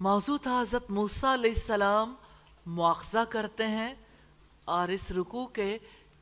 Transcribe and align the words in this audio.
موضوع 0.00 0.36
تھا 0.42 0.60
حضرت 0.60 0.90
موسیٰ 0.90 1.32
علیہ 1.32 1.52
السلام 1.54 2.14
مواخذہ 2.66 3.18
کرتے 3.30 3.66
ہیں 3.66 3.94
اور 4.64 4.88
اس 4.88 5.10
رکوع 5.10 5.46
کے 5.46 5.78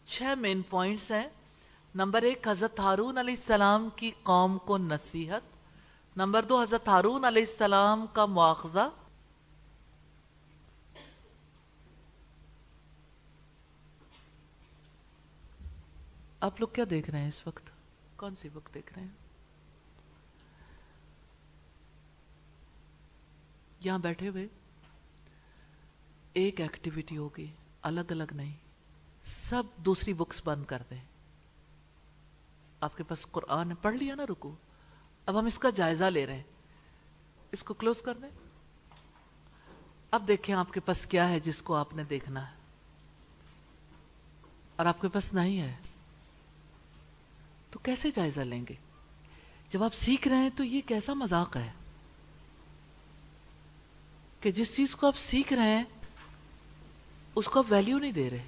چھ 0.06 0.22
مین 0.38 0.62
پوائنٹس 0.62 1.10
ہیں۔ 1.10 1.28
نمبر 1.94 2.22
ایک، 2.22 2.48
حضرت 2.48 2.80
ہارون 2.80 3.18
علیہ 3.18 3.34
السلام 3.34 3.88
کی 3.96 4.10
قوم 4.22 4.58
کو 4.58 4.78
نصیحت۔ 4.78 5.42
نمبر 6.16 6.42
دو، 6.42 6.62
حضرت 6.62 6.88
ہارون 6.88 7.24
علیہ 7.24 7.44
السلام 7.48 8.06
کا 8.12 8.26
مواخذہ۔ 8.26 8.88
آپ 16.40 16.60
لوگ 16.60 16.68
کیا 16.68 16.84
دیکھ 16.90 17.10
رہے 17.10 17.20
ہیں 17.20 17.28
اس 17.28 17.46
وقت؟ 17.46 17.70
کون 18.16 18.34
سی 18.34 18.48
بک 18.48 18.74
دیکھ 18.74 18.92
رہے 18.92 19.02
ہیں؟ 19.02 19.21
یہاں 23.84 23.98
بیٹھے 23.98 24.28
ہوئے 24.28 24.48
ایک 26.32 26.60
ایکٹیویٹی 26.60 27.16
ہوگی، 27.16 27.46
الگ 27.82 28.00
الگ 28.10 28.22
نہیں، 28.30 28.56
سب 29.22 29.62
دوسری 29.76 30.12
بکس 30.12 30.42
بند 30.44 30.64
کر 30.64 30.82
دیں۔ 30.90 31.00
آپ 32.80 32.96
کے 32.96 33.02
پاس 33.02 33.26
قرآن 33.30 33.70
ہے، 33.70 33.76
پڑھ 33.82 33.94
لیا 33.94 34.14
نا، 34.14 34.22
رکو۔ 34.26 34.54
اب 35.26 35.38
ہم 35.38 35.44
اس 35.44 35.58
کا 35.58 35.70
جائزہ 35.70 36.04
لے 36.04 36.26
رہے 36.26 36.36
ہیں۔ 36.36 36.42
اس 37.52 37.62
کو 37.62 37.74
کلوز 37.74 38.02
کر 38.02 38.18
دیں۔ 38.22 38.28
اب 40.10 40.28
دیکھیں 40.28 40.54
آپ 40.54 40.72
کے 40.72 40.80
پاس 40.80 41.06
کیا 41.06 41.28
ہے 41.28 41.40
جس 41.40 41.62
کو 41.62 41.74
آپ 41.74 41.94
نے 41.94 42.04
دیکھنا 42.04 42.50
ہے۔ 42.50 42.56
اور 44.76 44.86
آپ 44.86 45.00
کے 45.00 45.08
پاس 45.08 45.34
نہیں 45.34 45.60
ہے۔ 45.60 45.76
تو 47.70 47.78
کیسے 47.78 48.10
جائزہ 48.10 48.40
لیں 48.40 48.64
گے؟ 48.68 48.74
جب 49.70 49.82
آپ 49.84 49.94
سیکھ 49.94 50.28
رہے 50.28 50.36
ہیں 50.36 50.50
تو 50.56 50.64
یہ 50.64 50.80
کیسا 50.86 51.12
مذاق 51.12 51.56
ہے؟ 51.56 51.72
کہ 54.42 54.50
جس 54.50 54.76
چیز 54.76 54.96
کو 54.96 55.06
آپ 55.06 55.18
سیکھ 55.18 55.52
رہے 55.52 55.76
ہیں، 55.76 55.84
اس 57.34 57.46
کو 57.46 57.58
آپ 57.58 57.64
ویلیو 57.70 57.98
نہیں 57.98 58.12
دے 58.12 58.30
رہے۔ 58.30 58.44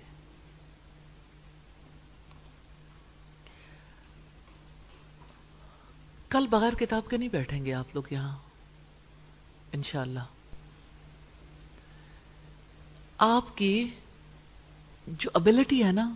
کل 6.29 6.47
بغیر 6.47 6.75
کتاب 6.75 7.11
کے 7.11 7.17
نہیں 7.17 7.29
بیٹھیں 7.29 7.65
گے 7.65 7.75
آپ 7.75 7.95
لوگ 7.95 8.03
یہاں۔ 8.11 8.39
انشاءاللہ۔ 9.73 10.21
آپ 13.19 13.57
کی 13.57 13.89
جو 15.07 15.31
ابلٹی 15.35 15.85
ہے 15.85 15.93
نا، 15.93 16.15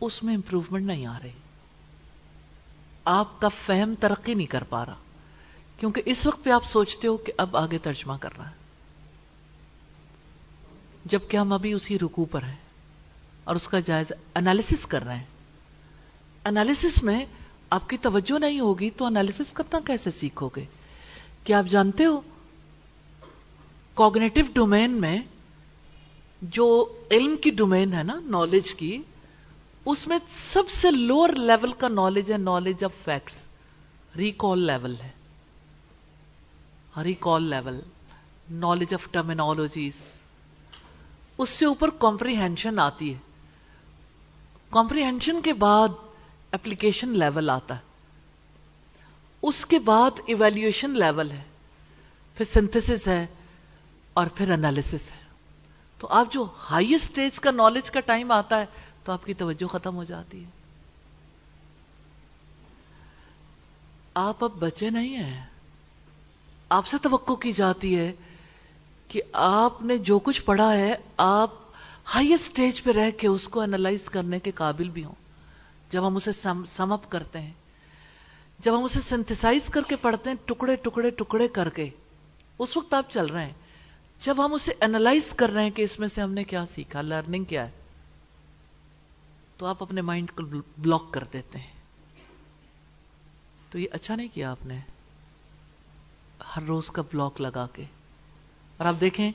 اس 0.00 0.22
میں 0.22 0.34
امپروومنٹ 0.34 0.86
نہیں 0.86 1.06
آ 1.06 1.18
رہی۔ 1.22 1.32
آپ 3.04 3.40
کا 3.40 3.48
فہم 3.48 3.94
ترقی 4.00 4.34
نہیں 4.34 4.46
کر 4.46 4.62
پا 4.62 4.86
رہا۔ 4.86 4.96
کیونکہ 5.78 6.02
اس 6.04 6.26
وقت 6.26 6.44
پہ 6.44 6.50
آپ 6.50 6.64
سوچتے 6.64 7.08
ہو 7.08 7.16
کہ 7.16 7.32
اب 7.38 7.56
آگے 7.56 7.78
ترجمہ 7.78 8.14
کرنا 8.20 8.50
ہے۔ 8.50 8.57
جبکہ 11.04 11.36
ہم 11.36 11.52
ابھی 11.52 11.72
اسی 11.72 11.98
رکو 11.98 12.24
پر 12.24 12.42
ہیں 12.42 12.56
اور 13.44 13.56
اس 13.56 13.68
کا 13.68 13.80
جائزہ 13.80 14.14
انالیسس 14.34 14.86
کر 14.86 15.04
رہے 15.04 15.16
ہیں۔ 15.16 15.24
انالیسس 16.44 17.02
میں 17.02 17.26
آپ 17.70 17.88
کی 17.88 17.96
توجہ 17.96 18.38
نہیں 18.38 18.60
ہوگی 18.60 18.90
تو 18.90 19.04
انالیسس 19.04 19.52
کرنا 19.52 19.80
کیسے 19.86 20.10
سیکھو 20.10 20.48
گے 20.56 20.64
کیا 21.44 21.58
آپ 21.58 21.64
جانتے 21.70 22.04
ہو 22.04 22.20
کوگنیٹو 23.94 24.40
ڈومین 24.52 24.90
میں 24.90 25.18
جو 26.42 26.92
علم 27.10 27.36
کی 27.36 27.50
ڈومین 27.50 27.92
ہے 27.92 28.02
نا 28.02 28.20
نالج 28.24 28.74
کی، 28.74 29.02
اس 29.84 30.06
میں 30.06 30.18
سب 30.30 30.70
سے 30.70 30.90
لوور 30.90 31.28
لیول 31.28 31.72
کا 31.72 31.88
نالج 31.88 32.32
ہے 32.32 32.36
knowledge 32.36 32.84
of 32.84 32.90
facts 33.04 33.44
recall 34.16 34.58
level 34.58 34.94
ہے۔ 35.02 35.10
Recall 37.02 37.42
level 37.42 37.80
knowledge 38.50 38.94
of 38.94 39.08
terminologies 39.10 39.94
اس 41.38 41.48
سے 41.48 41.66
اوپر 41.66 41.90
کمپریہنشن 41.90 42.78
آتی 42.78 43.14
ہے۔ 43.14 43.18
کمپریہنشن 44.70 45.42
کے 45.42 45.52
بعد 45.52 45.88
اپلیکیشن 46.50 47.08
لیول 47.08 47.50
آتا 47.50 47.74
ہے۔ 47.74 47.80
اس 49.42 49.66
کے 49.66 49.78
بعد 49.78 50.10
ایویلیویشن 50.26 50.90
لیول 50.90 51.30
ہے۔ 51.30 51.42
پھر 52.34 52.44
سنتھس 52.44 53.08
ہے 53.08 53.26
اور 54.12 54.26
پھر 54.26 54.50
انالیس 54.50 54.94
ہے۔ 54.94 55.24
تو 55.98 56.08
آپ 56.08 56.32
جو 56.32 56.46
ہائیسٹ 56.70 57.04
اسٹیج 57.04 57.40
کا 57.40 57.50
نالج 57.50 57.90
کا 57.90 58.00
ٹائم 58.00 58.32
آتا 58.32 58.60
ہے 58.60 58.66
تو 59.04 59.12
آپ 59.12 59.24
کی 59.24 59.34
توجہ 59.34 59.66
ختم 59.66 59.96
ہو 59.96 60.04
جاتی 60.04 60.44
ہے۔ 60.44 60.50
آپ 64.14 64.44
اب 64.44 64.50
بچے 64.50 64.90
نہیں 64.90 65.16
ہیں۔ 65.16 65.46
آپ 66.68 66.86
سے 66.86 66.96
توقع 67.02 67.32
کی 67.32 67.52
جاتی 67.52 67.98
ہے 67.98 68.12
کہ 69.08 69.22
آپ 69.32 69.82
نے 69.82 69.98
جو 69.98 70.18
کچھ 70.18 70.42
پڑھا 70.42 70.72
ہے، 70.72 70.96
آپ 71.16 71.50
ہائیسٹ 72.14 72.44
اسٹیج 72.44 72.82
پہ 72.82 72.90
رہ 72.90 73.10
کے 73.10 73.28
اس 73.28 73.48
کو 73.48 73.60
انالائز 73.60 74.04
کرنے 74.04 74.40
کے 74.40 74.50
قابل 74.50 74.88
بھی 74.88 75.04
ہوں۔ 75.04 75.14
جب 75.90 76.06
ہم 76.06 76.16
اسے 76.16 76.32
سم 76.66 76.92
اپ 76.92 77.10
کرتے 77.10 77.40
ہیں۔ 77.40 77.52
جب 78.58 78.78
ہم 78.78 78.84
اسے 78.84 79.00
سنتھسائز 79.00 79.68
کر 79.68 79.80
کے 79.88 79.96
پڑھتے 79.96 80.30
ہیں، 80.30 80.36
ٹکڑے 80.44 80.76
ٹکڑے 80.76 81.10
ٹکڑے 81.10 81.48
کر 81.48 81.68
کے۔ 81.68 81.90
اس 82.58 82.76
وقت 82.76 82.94
آپ 82.94 83.10
چل 83.10 83.26
رہے 83.26 83.46
ہیں۔ 83.46 83.52
جب 84.24 84.44
ہم 84.44 84.54
اسے 84.54 84.72
انالائز 84.80 85.32
کر 85.36 85.50
رہے 85.50 85.62
ہیں 85.62 85.70
کہ 85.70 85.82
اس 85.82 85.98
میں 85.98 86.08
سے 86.08 86.20
ہم 86.20 86.32
نے 86.32 86.44
کیا 86.44 86.66
سیکھا 86.66 87.02
لرننگ 87.02 87.44
کیا 87.44 87.66
ہے، 87.66 87.70
تو 89.56 89.66
آپ 89.66 89.82
اپنے 89.82 90.00
مائنڈ 90.00 90.30
کو 90.30 90.42
بلاک 90.78 91.10
کر 91.10 91.24
دیتے 91.32 91.58
ہیں۔ 91.58 91.72
تو 93.70 93.78
یہ 93.78 93.86
اچھا 93.90 94.16
نہیں 94.16 94.28
کیا 94.34 94.50
آپ 94.50 94.66
نے۔ 94.66 94.78
ہر 96.56 96.62
روز 96.62 96.90
کا 96.90 97.02
بلاک 97.02 97.40
لگا 97.40 97.66
کے۔ 97.72 97.84
اور 98.78 98.86
آپ 98.86 98.94
دیکھیں، 99.00 99.32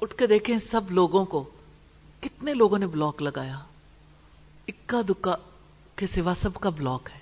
اٹھ 0.00 0.14
کے 0.14 0.26
دیکھیں 0.26 0.58
سب 0.58 0.80
لوگوں 0.90 1.24
کو، 1.24 1.50
کتنے 2.20 2.54
لوگوں 2.54 2.78
نے 2.78 2.86
بلاک 2.86 3.22
لگایا؟ 3.22 3.58
اکا 4.68 5.00
دکا 5.08 5.36
کے 5.96 6.06
سوا 6.06 6.34
سب 6.34 6.54
کا 6.54 6.70
بلاک 6.70 7.08
ہے۔ 7.14 7.20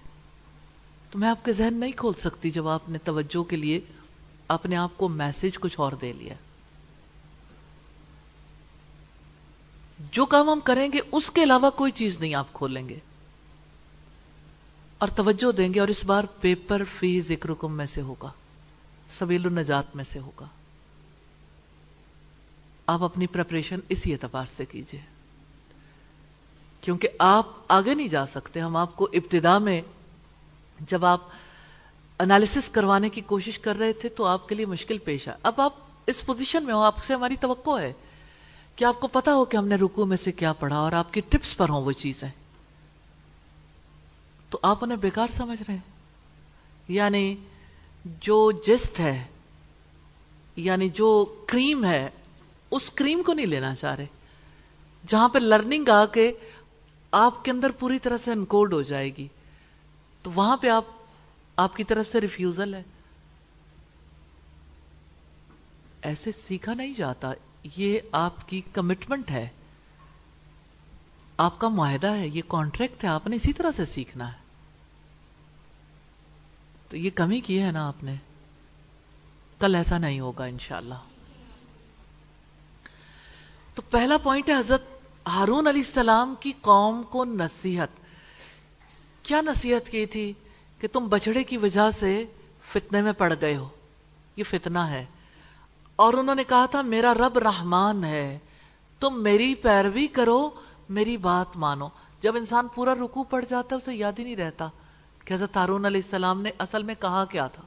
تو 1.11 1.19
میں 1.19 1.28
آپ 1.28 1.44
کے 1.44 1.53
ذہن 1.53 1.75
نہیں 1.75 1.93
کھول 1.93 2.15
سکتی 2.21 2.50
جب 2.50 2.69
آپ 2.69 2.89
نے 2.89 2.99
توجہ 2.99 3.43
کے 3.43 3.56
لیے 3.56 3.81
اپنے 4.49 4.77
آپ 4.77 4.91
کو 4.97 5.09
میسج 5.09 5.59
کچھ 5.59 5.81
اور 5.81 5.93
دے 5.93 6.12
لیا۔ 6.12 6.34
جو 10.12 10.27
کام 10.27 10.49
ہم 10.49 10.61
کریں 10.61 10.89
گے، 10.93 10.99
اس 11.12 11.31
کے 11.31 11.43
علاوہ 11.43 11.71
کوئی 11.71 11.93
چیز 11.93 12.21
نہیں 12.21 12.34
آپ 12.34 12.53
کھولیں 12.53 12.89
گے۔ 12.89 12.99
اور 14.99 15.09
توجہ 15.09 15.53
دیں 15.53 15.75
گے 15.75 15.81
اور 15.81 15.89
اس 15.89 16.05
بار 16.05 16.25
پیپر 16.41 16.83
فی 16.99 17.21
ذکر 17.21 17.67
میں 17.67 17.87
سے 17.87 18.00
ہوگا، 18.00 18.31
سبیل 19.11 19.47
النجات 19.47 19.97
میں 19.97 20.05
سے 20.05 20.19
ہوگا۔ 20.19 20.47
آپ 22.87 23.03
اپنی 23.03 23.27
پریپریشن 23.27 23.78
اسی 23.89 24.12
اعتبار 24.12 24.47
سے 24.47 24.65
کیجیے۔ 24.65 25.00
کیونکہ 26.81 27.09
آپ 27.19 27.47
آگے 27.69 27.95
نہیں 27.95 28.09
جا 28.09 28.27
سکتے، 28.27 28.61
ہم 28.61 28.77
آپ 28.77 28.97
کو 28.97 29.09
ابتدا 29.12 29.59
میں 29.59 29.83
جب 30.81 31.05
آپ 31.05 31.21
انالیسس 32.19 32.69
کروانے 32.69 33.09
کی 33.09 33.21
کوشش 33.21 33.59
کر 33.59 33.78
رہے 33.78 33.93
تھے 33.93 34.09
تو 34.09 34.25
آپ 34.25 34.49
کے 34.49 34.55
لیے 34.55 34.67
مشکل 34.67 34.99
پیش 34.99 35.28
ہے 35.28 35.33
اب 35.43 35.61
آپ 35.61 35.73
اس 36.06 36.27
پوزیشن 36.27 36.65
میں 36.65 36.75
ہو، 36.75 36.83
آپ 36.83 37.05
سے 37.05 37.15
ہماری 37.15 37.37
توقع 37.37 37.81
ہے 37.81 37.93
کہ 38.77 38.84
آپ 38.84 39.00
کو 39.00 39.06
پتا 39.06 39.34
ہو 39.34 39.44
کہ 39.44 39.56
ہم 39.56 39.69
نے 39.69 39.75
رکو 39.75 40.06
میں 40.06 40.17
سے 40.17 40.33
کیا 40.33 40.53
پڑھا 40.53 40.77
اور 40.77 40.93
آپ 40.93 41.12
کی 41.12 41.21
ٹپس 41.28 41.56
پر 41.56 41.69
ہوں 41.69 41.83
وہ 41.83 41.93
چیزیں۔ 41.93 42.28
تو 44.50 44.59
آپ 44.62 44.78
انہیں 44.84 44.99
بیکار 44.99 45.28
سمجھ 45.28 45.62
رہے 45.62 45.75
ہیں۔ 45.75 45.93
یعنی 46.89 47.37
جو 48.05 48.53
جسٹ 48.67 49.00
ہے 49.00 49.25
یعنی 50.56 50.89
جو 50.89 51.34
کریم 51.47 51.84
ہے 51.84 52.11
اس 52.75 52.91
کریم 52.91 53.23
کو 53.23 53.33
نہیں 53.33 53.47
لینا 53.47 53.75
چاہ 53.75 53.95
رہے۔ 53.95 54.07
جہاں 55.07 55.29
پہ 55.29 55.39
لرننگ 55.39 55.89
آ 55.89 56.07
کے 56.07 56.33
آپ 57.11 57.45
کے 57.45 57.51
اندر 57.51 57.71
پوری 57.71 57.99
طرح 57.99 58.17
سے 58.17 58.33
انکوڈ 58.33 58.73
ہو 58.73 58.83
جائے 58.83 59.17
گی، 59.17 59.29
تو 60.23 60.31
وہاں 60.31 60.57
پہ 60.57 60.69
آپ 60.69 60.85
آپ 61.57 61.77
کی 61.77 61.85
طرف 61.85 62.12
سے 62.12 62.21
ریفیوزل 62.21 62.75
ہے۔ 62.75 62.83
ایسے 66.03 66.31
سیکھا 66.32 66.75
نہیں 66.75 66.94
جاتا، 66.94 67.32
یہ 67.76 67.99
آپ 68.12 68.49
کی 68.49 68.62
کمٹمنٹ 68.73 69.31
ہے۔ 69.31 69.49
آپ 71.37 71.59
کا 71.59 71.69
معاہدہ 71.69 72.11
ہے، 72.11 72.29
یہ 72.29 72.43
کانٹریکٹ 72.49 73.05
ہے، 73.05 73.09
آپ 73.09 73.26
نے 73.26 73.37
اسی 73.37 73.53
طرح 73.53 73.71
سے 73.71 73.85
سیکھنا 73.85 74.32
ہے۔ 74.32 74.38
تو 76.88 76.97
یہ 76.97 77.11
کمی 77.15 77.41
کی 77.41 77.62
ہے 77.62 77.73
نا 77.73 77.88
آپ 77.88 78.05
نے۔ 78.05 78.15
کل 79.61 79.75
ایسا 79.75 79.99
نہیں 79.99 80.21
ہوگا 80.21 80.44
انشاءاللہ۔ 80.44 81.13
تو 83.75 83.82
پہلا 83.91 84.17
پوائنٹ 84.17 84.49
ہے 84.49 84.59
حضرت 84.59 84.82
ہارون 85.26 85.67
علیہ 85.67 85.82
السلام 85.87 86.35
کی 86.41 86.53
قوم 86.61 87.03
کو 87.03 87.25
نصیحت۔ 87.25 87.88
کیا 89.23 89.41
نصیحت 89.41 89.88
کی 89.88 90.06
تھی 90.06 90.32
کہ 90.79 90.88
تم 90.88 91.09
بچڑے 91.09 91.44
کی 91.44 91.56
وجہ 91.56 91.91
سے 91.91 92.25
فتنے 92.73 93.03
میں 93.03 93.12
پڑ 93.12 93.35
گئے 93.41 93.56
ہو؟ 93.56 93.69
یہ 94.37 94.44
فتنہ 94.44 94.79
ہے۔ 94.79 95.05
اور 95.97 96.12
انہوں 96.12 96.35
نے 96.35 96.44
کہا 96.44 96.67
تھا، 96.67 96.82
میرا 96.82 97.15
رب 97.15 97.38
رحمان 97.38 98.05
ہے۔ 98.05 98.38
تم 99.00 99.23
میری 99.23 99.55
پیروی 99.55 100.06
کرو، 100.06 100.50
میری 100.88 101.17
بات 101.17 101.56
مانو۔ 101.56 101.88
جب 102.21 102.37
انسان 102.37 102.69
پورا 102.75 102.94
رکو 102.94 103.23
پڑ 103.23 103.44
جاتا 103.44 103.76
ہے، 103.76 103.81
اسے 103.81 103.94
یاد 103.94 104.12
ہی 104.19 104.25
نہیں 104.25 104.37
رہتا 104.37 104.69
کہ 105.25 105.35
حضرت 105.35 105.56
ہارون 105.56 105.85
علیہ 105.85 106.00
السلام 106.05 106.43
نے 106.43 106.50
اصل 106.59 106.82
میں 106.82 106.94
کہا 107.00 107.25
کیا 107.25 107.47
تھا۔ 107.47 107.62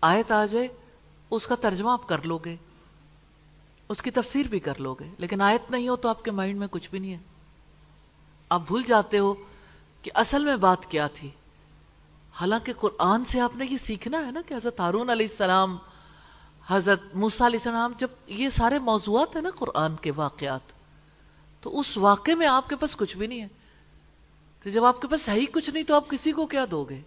آیت 0.00 0.32
آ 0.32 0.46
جائے، 0.46 0.68
اس 1.30 1.46
کا 1.46 1.54
ترجمہ 1.54 1.90
آپ 1.90 2.08
کر 2.08 2.22
لو 2.22 2.38
گے۔ 2.38 2.56
اس 3.88 4.02
کی 4.02 4.10
تفسیر 4.10 4.46
بھی 4.46 4.60
کر 4.60 4.80
لو 4.80 4.94
گے 4.94 5.10
لیکن 5.18 5.40
آیت 5.40 5.70
نہیں 5.70 5.88
ہو 5.88 5.96
تو 5.96 6.08
آپ 6.08 6.24
کے 6.24 6.30
مائنڈ 6.30 6.58
میں 6.58 6.66
کچھ 6.70 6.90
بھی 6.90 6.98
نہیں 6.98 7.12
ہے۔ 7.12 7.18
آپ 8.48 8.62
بھول 8.66 8.82
جاتے 8.86 9.18
ہو 9.18 9.34
کہ 10.02 10.10
اصل 10.14 10.44
میں 10.44 10.56
بات 10.56 10.90
کیا 10.90 11.06
تھی۔ 11.06 11.30
حالانکہ 12.34 12.72
قرآن 12.72 13.24
سے 13.24 13.40
آپ 13.40 13.56
نے 13.56 13.66
یہ 13.70 13.78
سیکھنا 13.78 14.26
ہے 14.26 14.30
نا 14.30 14.40
کہ 14.46 14.54
حضرت 14.54 14.80
ہارون 14.80 15.10
علیہ 15.10 15.26
السلام، 15.30 15.76
حضرت 16.66 17.00
موسیٰ 17.14 17.46
علیہ 17.46 17.58
السلام، 17.58 17.92
جب 17.98 18.08
یہ 18.26 18.48
سارے 18.48 18.78
موضوعات 18.78 19.36
ہیں 19.36 19.42
نا 19.42 19.50
قرآن 19.50 19.96
کے 19.96 20.12
واقعات، 20.16 20.72
تو 21.60 21.80
اس 21.80 21.96
واقعے 21.96 22.34
میں 22.34 22.46
آپ 22.46 22.68
کے 22.68 22.76
پاس 22.76 22.96
کچھ 22.96 23.16
بھی 23.16 23.26
نہیں 23.26 23.40
ہے۔ 23.40 23.48
تو 24.62 24.70
جب 24.70 24.84
آپ 24.84 25.00
کے 25.00 25.08
پاس 25.08 25.22
صحیح 25.22 25.46
کچھ 25.52 25.70
نہیں 25.70 25.84
تو 25.84 25.94
آپ 25.94 26.08
کسی 26.08 26.32
کو 26.32 26.46
کیا 26.46 26.64
دو 26.70 26.84
گے؟ 26.84 27.00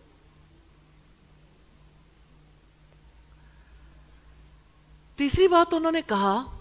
تیسری 5.15 5.47
بات 5.47 5.73
انہوں 5.73 5.91
نے 5.91 6.01
کہا 6.07 6.56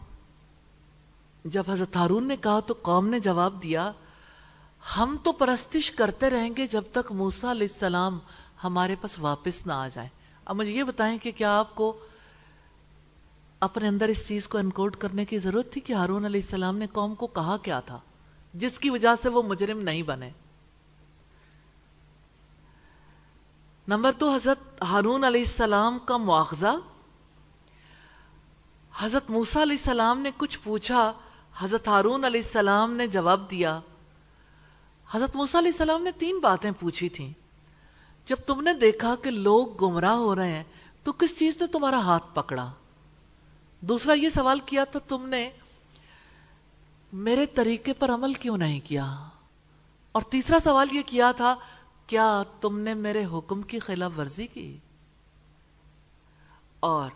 جب 1.46 1.62
حضرت 1.68 1.96
ہارون 1.96 2.26
نے 2.28 2.36
کہا 2.36 2.60
تو 2.60 2.74
قوم 2.82 3.08
نے 3.08 3.18
جواب 3.20 3.62
دیا، 3.62 3.90
ہم 4.96 5.16
تو 5.22 5.32
پرستش 5.32 5.90
کرتے 5.90 6.30
رہیں 6.30 6.50
گے 6.56 6.66
جب 6.66 6.82
تک 6.92 7.12
موسا 7.12 7.50
علیہ 7.50 7.66
السلام 7.72 8.18
ہمارے 8.64 8.94
پاس 9.00 9.18
واپس 9.18 9.66
نہ 9.66 9.72
آ 9.72 9.88
جائیں 9.88 10.08
اب 10.44 10.56
مجھے 10.56 10.72
یہ 10.72 10.84
بتائیں 10.84 11.16
کہ 11.18 11.30
کیا 11.36 11.58
آپ 11.58 11.74
کو 11.74 11.92
اپنے 13.60 13.88
اندر 13.88 14.08
اس 14.08 14.26
چیز 14.28 14.48
کو 14.48 14.58
انکوڈ 14.58 14.96
کرنے 14.96 15.24
کی 15.24 15.38
ضرورت 15.38 15.72
تھی 15.72 15.80
کہ 15.80 15.92
ہارون 15.92 16.24
علیہ 16.24 16.40
السلام 16.44 16.76
نے 16.78 16.86
قوم 16.92 17.14
کو 17.14 17.26
کہا 17.26 17.56
کیا 17.62 17.80
تھا، 17.80 17.98
جس 18.54 18.78
کی 18.78 18.90
وجہ 18.90 19.14
سے 19.22 19.28
وہ 19.28 19.42
مجرم 19.42 19.80
نہیں 19.80 20.02
بنے؟ 20.02 20.30
نمبر 23.88 24.12
تو 24.18 24.34
حضرت 24.34 24.82
ہارون 24.82 25.24
علیہ 25.24 25.40
السلام 25.40 25.98
کا 25.98 26.16
مواخذہ۔ 26.16 26.74
حضرت 28.98 29.30
موسا 29.30 29.62
علیہ 29.62 29.76
السلام 29.76 30.20
نے 30.20 30.30
کچھ 30.36 30.58
پوچھا 30.62 31.12
حضرت 31.58 31.88
ہارون 31.88 32.24
علیہ 32.24 32.40
السلام 32.44 32.94
نے 32.94 33.06
جواب 33.06 33.50
دیا، 33.50 33.80
حضرت 35.10 35.36
موسا 35.36 35.58
علیہ 35.58 35.70
السلام 35.72 36.02
نے 36.02 36.10
تین 36.18 36.38
باتیں 36.38 36.70
پوچھی 36.80 37.08
تھیں۔ 37.08 37.32
جب 38.26 38.36
تم 38.46 38.60
نے 38.60 38.74
دیکھا 38.74 39.14
کہ 39.22 39.30
لوگ 39.30 39.84
گمراہ 39.84 40.14
ہو 40.14 40.34
رہے 40.34 40.52
ہیں، 40.52 40.64
تو 41.02 41.12
کس 41.12 41.38
چیز 41.38 41.60
نے 41.60 41.66
تمہارا 41.66 41.98
ہاتھ 41.98 42.24
پکڑا؟ 42.34 42.72
دوسرا 43.80 44.12
یہ 44.12 44.28
سوال 44.28 44.60
کیا 44.60 44.84
تو 44.84 44.98
تم 44.98 45.28
نے، 45.28 45.50
میرے 47.12 47.46
طریقے 47.46 47.92
پر 47.92 48.10
عمل 48.10 48.34
کیوں 48.34 48.56
نہیں 48.56 48.80
کیا؟ 48.84 49.14
اور 50.12 50.22
تیسرا 50.22 50.58
سوال 50.64 50.88
یہ 50.92 51.02
کیا 51.06 51.32
تھا، 51.32 51.54
کیا 52.06 52.42
تم 52.60 52.78
نے 52.78 52.94
میرے 52.94 53.24
حکم 53.24 53.62
کی 53.62 53.78
خلاف 53.78 54.18
ورزی 54.18 54.46
کی؟ 54.46 54.78
اور 56.80 57.10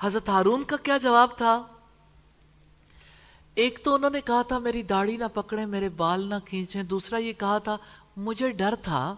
حضرت 0.00 0.28
ہارون 0.28 0.64
کا 0.64 0.76
کیا 0.76 0.98
جواب 0.98 1.36
تھا؟ 1.36 1.62
ایک 3.56 3.84
تو 3.84 3.94
انہوں 3.94 4.10
نے 4.10 4.20
کہا 4.20 4.42
تھا، 4.42 4.58
میری 4.58 4.82
داڑھی 4.82 5.16
نہ 5.16 5.24
پکڑے 5.34 5.66
میرے 5.66 5.88
بال 5.88 6.26
نہ 6.26 6.34
کھینچیں۔ 6.44 6.82
دوسرا 6.82 7.18
یہ 7.18 7.32
کہا 7.32 7.58
تھا، 7.58 7.76
مجھے 8.16 8.50
ڈر 8.50 8.74
تھا 8.82 9.14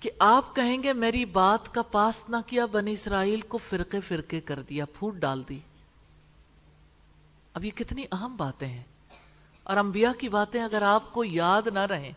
کہ 0.00 0.10
آپ 0.18 0.56
کہیں 0.56 0.82
گے 0.82 0.92
میری 0.92 1.24
بات 1.24 1.74
کا 1.74 1.82
پاس 1.82 2.28
نہ 2.28 2.36
کیا، 2.46 2.66
بنی 2.66 2.92
اسرائیل 2.92 3.40
کو 3.40 3.58
فرقے 3.58 4.00
فرقے 4.00 4.40
کر 4.40 4.62
دیا، 4.62 4.84
پھوٹ 4.84 5.14
ڈال 5.14 5.42
دی۔ 5.48 5.58
اب 7.54 7.64
یہ 7.64 7.70
کتنی 7.70 8.04
اہم 8.12 8.36
باتیں 8.36 8.68
ہیں۔ 8.68 8.84
اور 9.62 9.76
انبیاء 9.76 10.12
کی 10.18 10.28
باتیں 10.28 10.62
اگر 10.62 10.82
آپ 10.82 11.12
کو 11.12 11.24
یاد 11.24 11.66
نہ 11.66 11.78
رہیں 11.78 12.12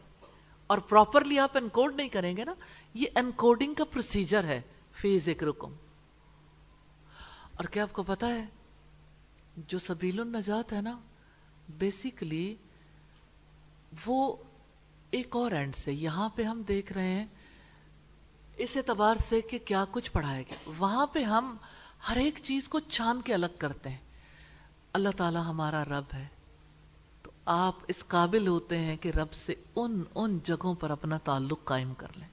اور 0.67 0.77
پراپرلی 0.77 1.39
آپ 1.39 1.57
انکوڈ 1.57 1.95
نہیں 1.95 2.09
کریں 2.09 2.37
گے 2.37 2.43
نا، 2.43 2.53
یہ 2.93 3.05
انکوڈنگ 3.15 3.73
کا 3.73 3.85
پروسیجر 3.85 4.43
ہے، 4.43 4.61
فی 4.93 5.19
ذکر 5.19 5.47
اور 5.47 7.63
کیا 7.63 7.83
آپ 7.83 7.93
کو 7.93 8.03
پتا 8.03 8.27
ہے؟ 8.27 8.45
جو 9.57 9.79
سبیل 9.79 10.19
النجات 10.19 10.73
ہے 10.73 10.81
نا 10.81 10.99
بیسیکلی 11.69 12.55
وہ 14.05 14.35
ایک 15.11 15.35
اور 15.35 15.51
اینڈ 15.51 15.75
سے، 15.75 15.93
یہاں 15.93 16.29
پہ 16.29 16.43
ہم 16.43 16.61
دیکھ 16.67 16.93
رہے 16.93 17.07
ہیں 17.07 17.25
اس 18.57 18.69
اعتبار 18.75 19.15
سے 19.15 19.41
کہ 19.41 19.59
کیا 19.65 19.85
کچھ 19.91 20.11
پڑھائے 20.11 20.43
گا 20.51 20.69
وہاں 20.77 21.07
پہ 21.07 21.23
ہم 21.23 21.57
ہر 22.09 22.17
ایک 22.17 22.39
چیز 22.43 22.67
کو 22.67 22.79
چھان 22.79 23.21
کے 23.21 23.33
الگ 23.33 23.45
کرتے 23.57 23.89
ہیں۔ 23.89 23.97
اللہ 24.93 25.09
تعالی 25.17 25.39
ہمارا 25.45 25.83
رب 25.83 26.03
ہے۔ 26.13 26.27
تو 27.23 27.31
آپ 27.45 27.75
اس 27.87 28.03
قابل 28.07 28.47
ہوتے 28.47 28.79
ہیں 28.79 28.97
کہ 28.97 29.09
رب 29.09 29.33
سے 29.33 29.55
ان 29.75 30.03
ان 30.15 30.39
جگہوں 30.43 30.73
پر 30.73 30.89
اپنا 30.89 31.17
تعلق 31.17 31.63
قائم 31.63 31.93
کر 31.93 32.07
لیں۔ 32.15 32.27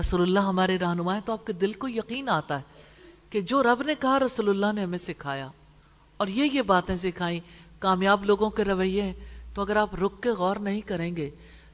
رسول 0.00 0.22
اللہ 0.22 0.40
ہمارے 0.40 0.78
رہنما 0.78 1.18
تو 1.18 1.32
آپ 1.32 1.46
کے 1.46 1.52
دل 1.52 1.72
کو 1.72 1.88
یقین 1.88 2.28
آتا 2.28 2.58
ہے 2.58 2.82
کہ 3.30 3.40
جو 3.40 3.62
رب 3.62 3.82
نے 3.82 3.94
کہا، 3.94 4.18
رسول 4.18 4.48
اللہ 4.48 4.72
نے 4.72 4.82
ہمیں 4.82 4.98
سکھایا۔ 4.98 5.48
اور 6.16 6.26
یہ 6.26 6.44
یہ 6.52 6.62
باتیں 6.62 6.96
سکھائیں، 6.96 7.40
کامیاب 7.78 8.24
لوگوں 8.24 8.50
کے 8.50 8.64
رویے 8.64 9.02
ہیں۔ 9.02 9.12
تو 9.54 9.62
اگر 9.62 9.76
آپ 9.76 9.94
رک 9.94 10.22
کے 10.22 10.30
غور 10.30 10.56
نہیں 10.56 10.80
کریں 10.80 11.16
گے، 11.16 11.30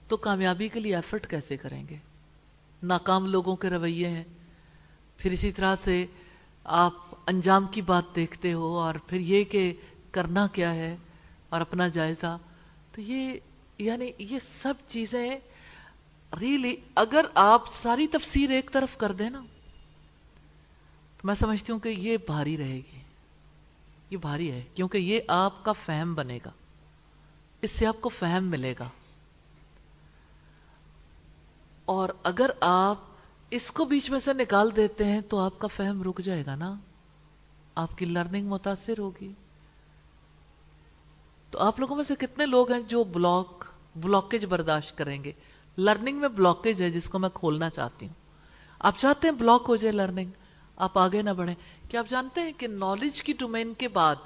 تو 0.08 0.16
کامیابی 0.16 0.68
کے 0.68 0.80
لیے 0.80 0.94
ایفرٹ 0.94 1.30
کیسے 1.30 1.56
کریں 1.56 1.88
گے؟ 1.90 1.96
ناکام 2.82 3.26
لوگوں 3.26 3.56
کے 3.56 3.70
رویے 3.70 4.08
ہیں۔ 4.08 4.24
پھر 5.16 5.30
اسی 5.30 5.52
طرح 5.52 5.76
سے 5.76 6.06
آپ 6.64 6.92
انجام 7.26 7.66
کی 7.66 7.82
بات 7.82 8.04
دیکھتے 8.16 8.52
ہو 8.52 8.78
اور 8.78 8.94
پھر 8.94 9.20
یہ 9.20 9.44
کہ 9.44 9.74
کرنا 10.10 10.46
کیا 10.46 10.74
ہے 10.74 10.96
اور 11.48 11.60
اپنا 11.60 11.88
جائزہ، 11.88 12.38
تو 12.92 13.00
یہ 13.00 13.34
یعنی 13.78 14.10
یہ 14.18 14.38
سب 14.62 14.74
چیزیں 14.86 15.38
ریلی 16.40 16.76
اگر 16.94 17.24
آپ 17.34 17.62
ساری 17.72 18.06
تفسیر 18.06 18.50
ایک 18.50 18.70
طرف 18.72 18.96
کر 18.96 19.12
دیں 19.12 19.30
نا، 19.30 19.40
تو 21.16 21.26
میں 21.26 21.34
سمجھتی 21.34 21.72
ہوں 21.72 21.78
کہ 21.78 21.88
یہ 21.88 22.16
بھاری 22.26 22.56
رہے 22.56 22.76
گی۔ 22.76 23.00
یہ 24.12 24.16
بھاری 24.16 24.50
ہے، 24.50 24.62
کیونکہ 24.74 24.98
یہ 24.98 25.20
آپ 25.28 25.64
کا 25.64 25.72
فہم 25.72 26.14
بنے 26.14 26.38
گا۔ 26.44 26.50
اس 27.62 27.70
سے 27.70 27.86
آپ 27.86 27.96
کو 28.00 28.08
فہم 28.08 28.44
ملے 28.44 28.74
گا۔ 28.78 28.88
اور 31.84 32.08
اگر 32.22 32.50
آپ 32.60 32.98
اس 33.50 33.70
کو 33.70 33.84
بیچ 33.84 34.10
میں 34.10 34.18
سے 34.18 34.32
نکال 34.32 34.76
دیتے 34.76 35.04
ہیں 35.04 35.20
تو 35.20 35.38
آپ 35.38 35.58
کا 35.58 35.68
فہم 35.68 36.02
رک 36.02 36.20
جائے 36.20 36.46
گا 36.46 36.54
نا۔ 36.54 36.74
آپ 37.74 37.98
کی 37.98 38.04
لرننگ 38.04 38.48
متاثر 38.48 38.98
ہوگی۔ 38.98 39.32
تو 41.50 41.58
آپ 41.58 41.80
لوگوں 41.80 41.96
میں 41.96 42.04
سے 42.04 42.14
کتنے 42.14 42.46
لوگ 42.46 42.72
ہیں 42.72 42.80
جو 42.80 43.04
بلاک 43.04 43.64
بلاکیج 43.96 44.44
برداشت 44.44 44.98
کریں 44.98 45.24
گے؟ 45.24 45.32
لرننگ 45.78 46.16
میں 46.16 46.28
بلاکیج 46.28 46.82
ہے 46.82 46.90
جس 46.90 47.08
کو 47.08 47.18
میں 47.18 47.30
کھولنا 47.34 47.70
چاہتی 47.70 48.06
ہوں۔ 48.06 48.14
آپ 48.78 48.98
چاہتے 48.98 49.28
ہیں 49.28 49.34
بلاک 49.34 49.64
ہو 49.68 49.76
جائے 49.76 49.92
لرننگ 49.92 50.30
آپ 50.76 50.98
آگے 50.98 51.22
نہ 51.22 51.30
بڑھیں۔ 51.30 51.54
کیا 51.88 52.00
آپ 52.00 52.08
جانتے 52.08 52.40
ہیں 52.40 52.52
کہ 52.58 52.66
نالج 52.66 53.22
کی 53.22 53.32
ڈومین 53.38 53.74
کے 53.74 53.88
بعد 53.88 54.16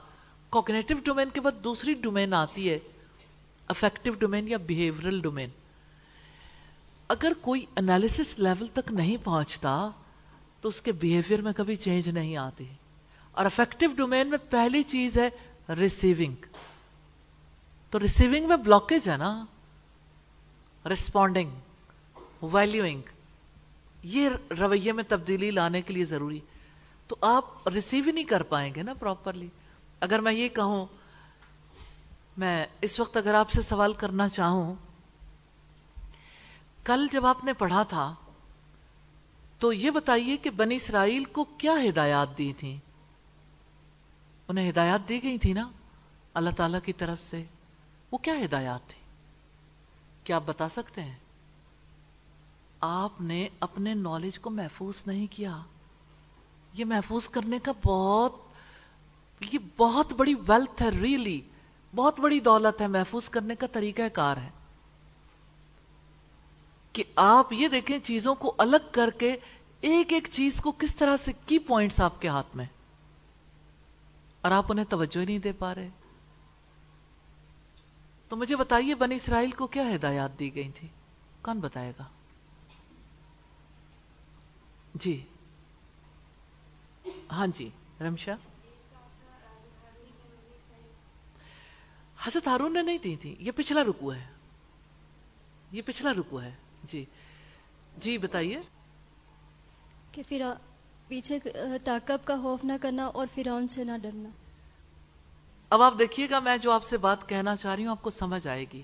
کوگنیٹو 0.51 0.95
ڈومین 1.05 1.29
کے 1.31 1.41
بعد 1.41 1.65
دوسری 1.65 1.95
ڈومین 1.95 2.35
آتی 2.35 2.71
ہے؟ 2.71 2.79
افیکٹو 3.69 4.13
ڈومین 4.13 4.49
یا 4.49 4.57
بیہیورل 4.57 5.21
ڈومین 5.21 5.49
اگر 7.09 7.33
کوئی 7.41 7.67
انالیسس 7.77 8.39
لیول 8.39 8.67
تک 8.67 8.93
نہیں 8.93 9.17
پہنچتا، 9.25 9.91
تو 10.61 10.69
اس 10.69 10.81
کے 10.81 10.93
بیہیویئر 10.93 11.43
میں 11.43 11.53
کبھی 11.57 11.77
چینج 11.77 12.09
نہیں 12.09 12.37
آتی۔ 12.37 12.65
اور 13.33 13.45
افیکٹو 13.45 13.87
ڈومین 13.97 14.27
میں 14.27 14.39
پہلی 14.51 14.83
چیز 14.83 15.19
ہے 15.19 15.29
ریسیونگ 15.75 16.35
تو 17.91 18.01
ریسیونگ 18.01 18.49
میں 18.49 18.57
بلاکیج 18.57 19.09
ہے 19.09 19.17
نا؟ 19.17 19.45
ریسپونڈنگ 20.89 21.51
ویلیوئنگ 22.43 23.03
یہ 24.07 24.29
رویے 24.61 24.93
میں 24.93 25.05
تبدیلی 25.09 25.51
لانے 25.51 25.83
کے 25.83 25.95
لیے 25.95 26.05
ضروری 26.05 26.41
تو 27.09 27.17
آپ 27.21 27.69
ریسیو 27.69 28.05
ہی 28.07 28.13
نہیں 28.13 28.25
کر 28.25 28.43
پائیں 28.43 28.75
گے 28.75 28.83
نا 28.83 28.95
پراپرلی 28.95 29.49
اگر 30.01 30.19
میں 30.19 30.33
یہ 30.33 30.49
کہوں، 30.49 30.87
میں 32.37 32.67
اس 32.81 33.01
وقت 33.01 33.17
اگر 33.17 33.35
آپ 33.35 33.51
سے 33.51 33.63
سوال 33.63 33.93
کرنا 33.93 34.29
چاہوں، 34.29 34.75
کل 36.85 37.07
جب 37.13 37.27
آپ 37.27 37.45
نے 37.45 37.53
پڑھا 37.53 37.83
تھا، 37.83 38.15
تو 39.59 39.73
یہ 39.73 39.91
بتائیے 39.91 40.37
کہ 40.37 40.51
بنی 40.51 40.77
اسرائیل 40.77 41.25
کو 41.25 41.45
کیا 41.59 41.75
ہدایات 41.89 42.39
دی 42.39 42.53
تھی 42.59 42.77
انہیں 44.49 44.71
ہدایات 44.71 45.09
دی 45.09 45.23
گئی 45.23 45.39
تھی 45.39 45.53
نا 45.53 45.69
اللہ 46.35 46.51
تعالی 46.57 46.79
کی 46.85 46.93
طرف 46.93 47.21
سے۔ 47.21 47.43
وہ 48.11 48.19
کیا 48.19 48.35
ہدایات 48.45 48.89
تھی 48.89 49.01
کیا 50.25 50.37
آپ 50.37 50.43
بتا 50.47 50.69
سکتے 50.69 51.03
ہیں؟ 51.03 51.15
آپ 52.87 53.21
نے 53.21 53.49
اپنے 53.61 53.95
نالج 53.95 54.39
کو 54.39 54.51
محفوظ 54.51 54.95
نہیں 55.07 55.27
کیا۔ 55.31 55.59
یہ 56.73 56.85
محفوظ 56.85 57.29
کرنے 57.29 57.59
کا 57.63 57.73
بہت 57.85 58.33
یہ 59.53 59.59
بہت 59.77 60.13
بڑی 60.13 60.35
ویلتھ 60.35 60.83
ہے 60.83 60.89
ریلی 60.89 61.41
بہت 61.95 62.21
بڑی 62.21 62.41
دولت 62.41 62.81
ہے، 62.81 62.87
محفوظ 62.87 63.29
کرنے 63.29 63.55
کا 63.55 63.67
طریقہ 63.73 64.03
کار 64.13 64.37
ہے۔ 64.37 64.51
کہ 66.93 67.05
آپ 67.17 67.53
یہ 67.53 67.69
دیکھیں 67.69 67.99
چیزوں 67.99 68.35
کو 68.35 68.55
الگ 68.59 68.77
کر 68.93 69.11
کے 69.11 69.37
ایک 69.81 70.13
ایک 70.13 70.29
چیز 70.33 70.61
کو 70.61 70.73
کس 70.73 70.97
طرح 70.97 71.17
سے 71.17 71.33
کی 71.47 71.59
پوائنٹس 71.59 72.01
آپ 72.01 72.21
کے 72.23 72.29
ہاتھ 72.29 72.57
میں۔ 72.57 72.67
اور 74.41 74.51
آپ 74.51 74.65
انہیں 74.69 74.85
توجہ 74.85 75.25
نہیں 75.25 75.39
دے 75.39 75.53
پا 75.53 75.75
رہے۔ 75.75 75.89
تو 78.29 78.37
مجھے 78.37 78.57
بتائیے، 78.57 78.95
بنی 78.95 79.15
اسرائیل 79.15 79.51
کو 79.51 79.67
کیا 79.67 79.95
ہدایات 79.95 80.39
دی 80.39 80.55
گئی 80.55 80.71
تھی؟ 80.71 80.89
کون 81.43 81.61
بتائے 81.61 81.93
گا؟ 81.99 82.05
جی۔ 85.01 85.25
ہاں 87.33 87.47
جی 87.47 87.71
رمشا 88.01 88.35
حضرت 92.23 92.49
ہارون 92.49 92.73
نے 92.73 92.83
نہیں 92.83 92.99
دی 93.05 93.17
تھی 93.17 93.37
یہ 93.39 93.51
پچھلا 93.57 93.85
رکو 93.85 94.15
ہے۔ 94.15 94.27
یہ 95.73 95.83
پچھلا 95.87 96.13
رکو 96.13 96.43
ہے۔ 96.43 96.55
جی۔ 96.85 97.05
جی 97.97 98.19
بتائیے۔ 98.19 98.61
کہ 100.13 100.23
پھر 100.29 100.43
پیچھے 101.09 101.39
تعقب 101.85 102.19
کا 102.25 102.37
خوف 102.43 102.65
نہ 102.65 102.73
کرنا 102.81 103.05
اور 103.05 103.27
فرعون 103.35 103.69
سے 103.69 103.85
نہ 103.85 103.93
ڈرنا۔ 104.03 104.29
اب 105.71 105.83
آپ 105.83 105.95
دیکھیے 105.99 106.31
گا 106.31 106.41
میں 106.41 106.57
جو 106.57 106.71
آپ 106.73 106.85
سے 106.85 106.97
بات 106.97 107.29
کہنا 107.29 107.57
چاہ 107.57 107.75
رہی 107.75 107.83
ہوں 107.85 107.91
آپ 107.91 108.03
کو 108.03 108.11
سمجھ 108.11 108.49
آئے 108.49 108.65
گی۔ 108.73 108.83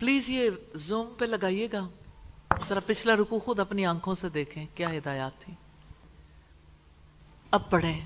پلیز 0.00 0.30
یہ 0.30 0.50
زوم 0.74 1.14
پہ 1.18 1.24
لگائیے 1.24 1.68
گا۔ 1.72 1.88
ذرا 2.68 2.80
پچھلا 2.86 3.16
رکو 3.16 3.38
خود 3.38 3.60
اپنی 3.60 3.86
آنکھوں 3.86 4.14
سے 4.14 4.28
دیکھیں 4.28 4.66
کیا 4.74 4.90
ہدایات 4.90 5.38
تھی 5.38 5.54
اب 7.50 7.70
پڑھیں۔ 7.70 8.00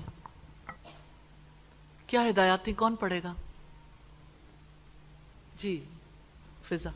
کیا 2.07 2.29
ہدایات 2.29 2.63
تھی 2.63 2.73
کون 2.73 2.95
پڑھے 2.95 3.21
گا؟ 3.23 3.33
جی 5.57 5.83
فضا۔ 6.69 6.89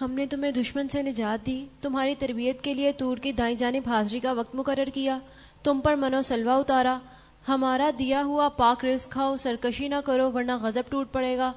ہم 0.00 0.10
نے 0.10 0.26
تمہیں 0.26 0.52
دشمن 0.52 0.88
سے 0.88 1.02
نجات 1.02 1.46
دی، 1.46 1.66
تمہاری 1.80 2.14
تربیت 2.14 2.62
کے 2.62 2.74
لیے 2.74 2.92
تور 2.92 3.16
کی 3.16 3.32
دائیں 3.32 3.56
جانب 3.56 3.88
حاضری 3.88 4.20
کا 4.20 4.32
وقت 4.32 4.54
مقرر 4.54 4.88
کیا، 4.94 5.18
تم 5.62 5.80
پر 5.80 5.94
منو 5.94 6.22
سلوا 6.22 6.56
اتارا۔ 6.56 6.98
ہمارا 7.48 7.90
دیا 7.98 8.22
ہوا 8.24 8.48
پاک 8.48 8.84
رزق 8.84 9.10
کھاؤ، 9.10 9.36
سرکشی 9.36 9.88
نہ 9.88 10.00
کرو، 10.04 10.32
ورنہ 10.32 10.52
غضب 10.62 10.82
ٹوٹ 10.88 11.12
پڑے 11.12 11.38
گا۔ 11.38 11.52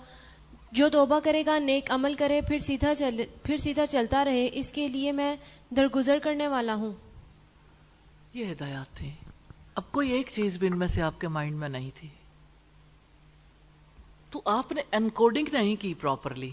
جو 0.74 0.90
توبہ 0.90 1.20
کرے 1.20 1.44
گا، 1.46 1.60
نیک 1.60 1.92
عمل 1.92 2.14
کرے، 2.14 2.42
پھر 2.42 2.60
سیدھا 2.60 2.96
چل، 2.96 3.22
پھر 3.44 3.58
سیدھا 3.58 3.88
چلتا 3.88 4.26
رہے، 4.26 4.50
اس 4.54 4.72
کے 4.72 4.88
لیے 4.88 5.12
میں 5.12 5.36
درگزر 5.70 6.18
کرنے 6.24 6.48
والا 6.48 6.76
ہوں۔ 6.76 6.94
یہ 8.34 8.52
ہدایات 8.52 8.96
تھی 8.96 9.12
اب 9.76 9.92
کوئی 9.92 10.10
ایک 10.10 10.30
چیز 10.34 10.58
بھی 10.58 10.68
ان 10.68 10.80
میں 10.80 10.88
سے 10.88 11.02
آپ 11.02 11.22
کے 11.22 11.28
مائنڈ 11.28 11.58
میں 11.58 11.70
نہیں 11.70 11.92
تھی۔ 11.96 12.08
تو 14.30 14.42
آپ 14.46 14.72
نے 14.72 14.82
انکوڈنگ 14.92 15.46
نہیں 15.54 15.76
کی 15.76 15.94
پراپرلی 15.94 16.52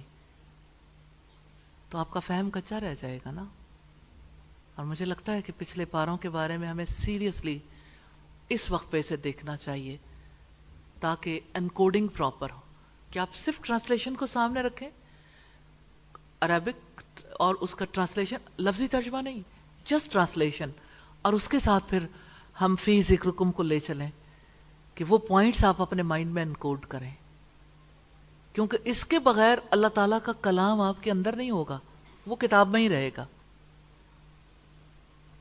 تو 1.89 1.99
آپ 1.99 2.11
کا 2.11 2.21
فہم 2.21 2.51
کچا 2.51 2.81
رہ 2.81 2.95
جائے 3.01 3.19
گا 3.25 3.31
نا۔ 3.31 3.45
اور 4.75 4.85
مجھے 4.85 5.05
لگتا 5.05 5.33
ہے 5.33 5.43
کہ 5.43 5.53
پچھلے 5.59 5.85
پاروں 5.85 6.17
کے 6.17 6.31
بارے 6.31 6.57
میں 6.57 6.69
ہمیں 6.69 6.85
سیریسلی 6.85 7.59
اس 8.49 8.71
وقت 8.71 8.91
پہ 8.91 8.99
اسے 8.99 9.17
دیکھنا 9.17 9.57
چاہیے 9.57 9.97
تاکہ 11.01 11.41
انکوڈنگ 11.55 12.09
پراپر 12.09 12.51
ہو۔ 12.51 12.70
کہ 13.11 13.19
آپ 13.19 13.35
صرف 13.35 13.61
ٹرانسلیشن 13.63 14.15
کو 14.15 14.27
سامنے 14.27 14.63
رکھیں 14.63 14.91
عربک 16.41 17.01
اور 17.39 17.55
اس 17.61 17.75
کا 17.75 17.85
ٹرانسلیشن 17.85 18.37
لفظی 18.59 18.89
ترجمہ 18.89 19.19
نہیں 19.19 19.43
جسٹ 19.85 20.13
ٹرانسلیشن 20.13 20.71
اور 21.23 21.33
اس 21.33 21.49
کے 21.49 21.59
ساتھ 21.59 21.85
پھر 21.89 21.99
ہم 22.61 22.75
فی 22.85 23.03
ذکر 23.03 23.31
کم 23.31 23.53
کو 23.53 23.63
لے 23.63 23.81
چلیں 23.81 24.11
کہ 24.95 25.05
وہ 25.09 25.19
پوائنٹس 25.19 25.65
آپ 25.65 25.83
اپنے 25.83 26.03
مائنڈ 26.03 26.33
میں 26.33 26.43
انکوڈ 26.43 26.87
کریں۔ 26.87 27.11
کیونکہ 28.53 28.79
اس 28.85 29.05
کے 29.05 29.19
بغیر 29.19 29.59
اللہ 29.71 29.87
تعالیٰ 29.87 30.19
کا 30.23 30.33
کلام 30.33 30.81
آپ 30.81 31.03
کے 31.03 31.11
اندر 31.11 31.37
نہیں 31.37 31.51
ہوگا، 31.51 31.79
وہ 32.27 32.37
کتاب 32.37 32.69
میں 32.69 32.81
ہی 32.81 32.89
رہے 32.89 33.11
گا۔ 33.17 33.27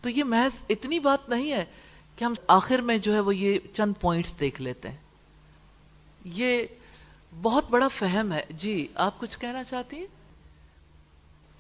تو 0.01 0.09
یہ 0.09 0.23
محض 0.23 0.61
اتنی 0.69 0.99
بات 0.99 1.29
نہیں 1.29 1.51
ہے 1.51 1.65
کہ 2.15 2.23
ہم 2.23 2.33
آخر 2.47 2.79
میں 2.79 2.97
جو 2.97 3.13
ہے 3.13 3.19
وہ 3.19 3.35
یہ 3.35 3.59
چند 3.73 3.93
پوائنٹس 4.01 4.39
دیکھ 4.39 4.61
لیتے 4.61 4.89
ہیں۔ 4.89 4.97
یہ 6.25 6.65
بہت 7.33 7.65
بڑا 7.69 7.87
فہم 7.87 8.33
ہے۔ 8.33 8.41
جی 8.49 8.87
آپ 8.95 9.19
کچھ 9.19 9.39
کہنا 9.39 9.63
چاہتی 9.63 9.97
ہیں؟ 9.97 10.07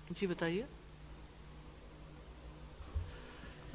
جی 0.09 0.27
بتائیے۔ 0.27 0.63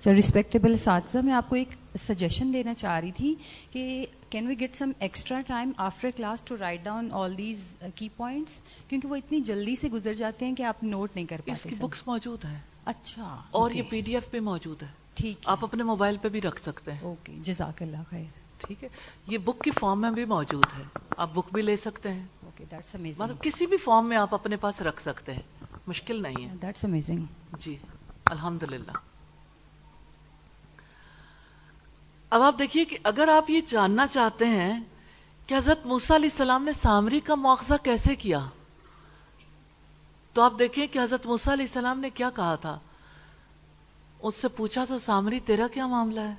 ریسپیکٹیبل 0.06 0.74
اساتذہ 0.74 1.18
میں 1.18 1.32
آپ 1.32 1.48
کو 1.48 1.56
ایک 1.56 1.68
سجیشن 2.00 2.52
دینا 2.52 2.74
چاہ 2.74 3.00
رہی 3.00 3.12
تھی 3.12 3.34
کہ 3.70 4.06
can 4.30 4.46
we 4.46 4.60
get 4.60 4.76
some 4.76 4.90
extra 4.98 5.40
time 5.46 5.70
after 5.76 6.08
class 6.16 6.40
to 6.40 6.56
write 6.60 6.84
down 6.84 7.08
all 7.12 7.38
these 7.38 7.76
کی 7.94 8.08
پوائنٹس 8.16 8.60
کیونکہ 8.88 9.08
وہ 9.08 9.16
اتنی 9.16 9.40
جلدی 9.40 9.76
سے 9.76 9.88
گزر 9.88 10.14
جاتے 10.14 10.46
ہیں 10.46 10.54
کہ 10.54 10.62
آپ 10.62 10.84
نوٹ 10.84 11.10
نہیں 11.14 11.26
کر 11.26 11.36
پاتے 11.38 11.52
اس 11.52 11.62
کی 11.62 11.74
بکس 11.74 12.06
موجود 12.06 12.44
ہیں۔ 12.44 12.58
اچھا 12.84 13.40
اور 13.50 13.70
یہ 13.70 13.82
پی 13.90 14.00
ڈی 14.00 14.14
ایف 14.14 14.30
پہ 14.30 14.40
موجود 14.40 14.82
ہے۔ 14.82 14.88
ٹھیک 15.14 15.36
آپ 15.44 15.64
اپنے 15.64 15.82
موبائل 15.82 16.16
پہ 16.22 16.28
بھی 16.28 16.40
رکھ 16.40 16.62
سکتے 16.62 16.92
ہیں۔ 16.92 17.00
اوکے 17.02 17.32
جزاک 17.42 17.82
اللہ 17.82 17.96
خیر۔ 18.10 18.43
ٹھیک 18.66 18.85
ہے؟ 18.85 18.88
یہ 19.26 19.38
بک 19.38 19.62
کی 19.64 19.71
فارم 19.71 20.00
میں 20.00 20.11
بھی 20.11 20.25
موجود 20.25 20.64
ہے۔ 20.78 20.83
آپ 21.16 21.30
بک 21.35 21.52
بھی 21.52 21.62
لے 21.62 21.76
سکتے 21.76 22.12
ہیں۔ 22.12 22.26
مطلب 22.94 23.42
کسی 23.42 23.66
بھی 23.66 23.76
فارم 23.76 24.06
میں 24.06 24.16
آپ 24.16 24.35
اپنے 24.35 24.56
پاس 24.56 24.80
رکھ 24.83 25.02
سکتے 25.02 25.35
ہیں۔ 25.35 25.42
مشکل 25.87 26.23
نہیں 26.23 26.49
ہے۔ 26.49 26.54
دیٹس 26.62 26.85
امیزنگ 26.85 27.25
جی 27.59 27.76
الحمد 28.25 28.62
للہ 28.62 28.92
اب 32.30 32.42
آپ 32.42 32.54
دیکھیے 32.59 32.85
کہ 32.85 32.99
اگر 33.02 33.28
آپ 33.28 33.50
یہ 33.50 33.61
جاننا 33.61 34.06
چاہتے 34.06 34.47
ہیں 34.47 34.80
کہ 35.47 35.54
حضرت 35.54 35.87
موسا 35.87 36.16
علیہ 36.16 36.28
السلام 36.33 36.64
نے 36.64 36.73
سامری 36.73 37.21
کا 37.21 37.35
مواخذہ 37.35 37.75
کیسے 37.83 38.16
کیا 38.16 38.47
تو 40.33 40.42
آپ 40.42 40.52
دیکھیں 40.59 40.87
کہ 40.87 40.99
حضرت 40.99 41.26
موسا 41.26 41.52
علیہ 41.52 41.64
السلام 41.64 42.00
نے 42.00 42.11
کیا 42.11 42.30
کہا 42.30 42.54
تھا۔ 42.54 42.78
اس 44.18 44.35
سے 44.37 44.49
پوچھا 44.49 44.85
تھا 44.85 44.99
سامری 44.99 45.40
تیرا 45.40 45.66
کیا 45.68 45.87
معاملہ 45.87 46.21
ہے؟ 46.21 46.35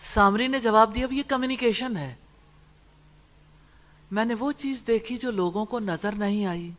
سامری 0.00 0.46
نے 0.46 0.60
جواب 0.60 0.94
دیا 0.94 1.06
یہ 1.10 1.22
کمیونیکیشن 1.28 1.96
ہے۔ 1.96 2.14
میں 4.10 4.24
نے 4.24 4.34
وہ 4.34 4.52
چیز 4.52 4.84
دیکھی 4.86 5.18
جو 5.18 5.30
لوگوں 5.30 5.64
کو 5.64 5.78
نظر 5.78 6.12
نہیں 6.12 6.46
آئی۔ 6.46 6.70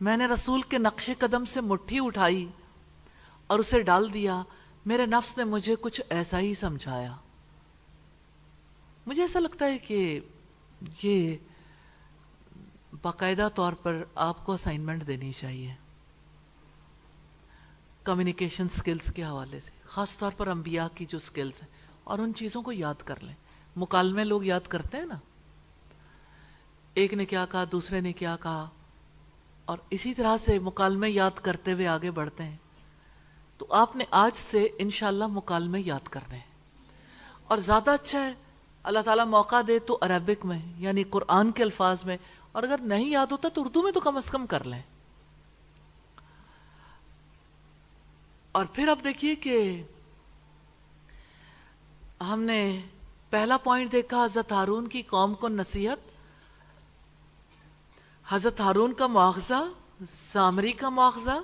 میں 0.00 0.16
نے 0.16 0.26
رسول 0.26 0.62
کے 0.62 0.78
نقش 0.78 1.10
قدم 1.18 1.44
سے 1.44 1.60
مٹھی 1.60 1.98
اٹھائی 2.00 2.48
اور 3.46 3.58
اسے 3.58 3.82
ڈال 3.82 4.14
دیا۔ 4.14 4.42
میرے 4.86 5.06
نفس 5.06 5.38
نے 5.38 5.44
مجھے 5.44 5.74
کچھ 5.80 6.00
ایسا 6.10 6.40
ہی 6.40 6.54
سمجھایا۔ 6.54 7.16
مجھے 9.06 9.22
ایسا 9.22 9.40
لگتا 9.40 9.64
ہے 9.64 9.78
کہ 9.78 10.20
یہ 11.02 11.36
باقاعدہ 13.02 13.48
طور 13.54 13.72
پر 13.72 14.04
آپ 14.14 14.46
کو 14.46 14.52
اسائنمنٹ 14.52 15.06
دینی 15.06 15.32
چاہیے۔ 15.32 15.74
کمیونیکیشن 18.02 18.68
سکلز 18.68 19.12
کے 19.14 19.24
حوالے 19.24 19.60
سے، 19.60 19.70
خاص 19.84 20.16
طور 20.16 20.32
پر 20.36 20.46
انبیاء 20.46 20.86
کی 20.94 21.04
جو 21.04 21.18
سکلز 21.18 21.62
ہیں۔ 21.62 21.89
اور 22.10 22.18
ان 22.18 22.34
چیزوں 22.34 22.62
کو 22.62 22.72
یاد 22.72 22.94
کر 23.04 23.22
لیں۔ 23.22 23.34
مکالمے 23.76 24.24
لوگ 24.24 24.44
یاد 24.44 24.60
کرتے 24.68 24.96
ہیں 24.96 25.06
نا۔ 25.06 25.14
ایک 26.94 27.14
نے 27.14 27.24
کیا 27.24 27.46
کہا، 27.46 27.64
دوسرے 27.72 28.00
نے 28.00 28.12
کیا 28.12 28.36
کہا۔ 28.40 28.68
اور 29.64 29.78
اسی 29.90 30.14
طرح 30.14 30.36
سے 30.36 30.58
مکالمے 30.58 31.10
یاد 31.10 31.30
کرتے 31.42 31.72
ہوئے 31.72 31.86
آگے 31.86 32.10
بڑھتے 32.10 32.42
ہیں۔ 32.42 32.56
تو 33.58 33.66
آپ 33.70 33.96
نے 33.96 34.04
آج 34.10 34.36
سے 34.36 34.68
انشاءاللہ 34.78 35.24
مکالمے 35.26 35.80
یاد 35.80 36.08
کرنے 36.08 36.34
ہیں۔ 36.34 36.50
اور 37.44 37.58
زیادہ 37.58 37.90
اچھا 37.90 38.26
ہے، 38.26 38.32
اللہ 38.82 39.00
تعالیٰ 39.04 39.26
موقع 39.26 39.56
دے 39.66 39.78
تو 39.78 39.98
عربک 40.00 40.44
میں 40.44 40.58
یعنی 40.76 41.04
قرآن 41.04 41.52
کے 41.52 41.62
الفاظ 41.62 42.04
میں۔ 42.04 42.16
اور 42.52 42.62
اگر 42.62 42.80
نہیں 42.82 43.10
یاد 43.10 43.26
ہوتا 43.30 43.48
تو 43.48 43.62
اردو 43.62 43.82
میں 43.82 43.92
تو 43.92 44.00
کم 44.00 44.16
از 44.16 44.30
کم 44.30 44.46
کر 44.46 44.64
لیں۔ 44.64 44.82
اور 48.52 48.64
پھر 48.64 48.88
اب 48.88 48.98
دیکھیے 49.04 49.34
کہ 49.34 49.82
ہم 52.20 52.42
نے 52.42 52.82
پہلا 53.30 53.56
پوائنٹ 53.56 53.92
دیکھا 53.92 54.24
حضرت 54.24 54.52
ہارون 54.52 54.88
کی 54.88 55.02
قوم 55.02 55.34
کو 55.34 55.48
نصیحت، 55.48 55.98
حضرت 58.28 58.60
ہارون 58.60 58.92
کا 58.92 59.06
مواخذہ، 59.06 59.64
سامری 60.32 60.72
کا 60.72 60.88
مواخذہ، 60.88 61.38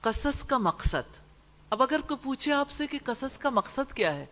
قصص 0.00 0.44
کا 0.44 0.58
مقصد۔ 0.58 1.20
اب 1.70 1.82
اگر 1.82 2.00
کوئی 2.00 2.18
پوچھے 2.22 2.52
آپ 2.52 2.70
سے 2.70 2.86
کہ 2.86 2.98
قصص 3.04 3.38
کا 3.38 3.50
مقصد 3.50 3.92
کیا 3.92 4.14
ہے، 4.14 4.26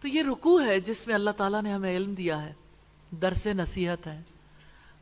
تو 0.00 0.08
یہ 0.08 0.22
رکو 0.22 0.60
ہے 0.60 0.80
جس 0.80 1.06
میں 1.06 1.14
اللہ 1.14 1.30
تعالیٰ 1.30 1.62
نے 1.62 1.72
ہمیں 1.72 1.96
علم 1.96 2.14
دیا 2.14 2.42
ہے۔ 2.42 2.52
درس 3.10 3.46
نصیحت 3.46 4.06
ہے، 4.06 4.22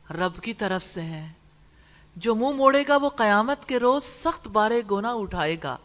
رب 0.09 0.41
کی 0.41 0.53
طرف 0.53 0.85
سے 0.85 1.01
ہے۔ 1.01 1.27
جو 2.15 2.35
منہ 2.35 2.51
موڑے 2.51 2.83
گا 2.87 2.95
وہ 2.95 3.09
قیامت 3.09 3.65
کے 3.65 3.79
روز 3.79 4.03
سخت 4.03 4.47
بارے 4.47 4.81
گونا 4.89 5.13
اٹھائے 5.13 5.57
گا۔ 5.63 5.77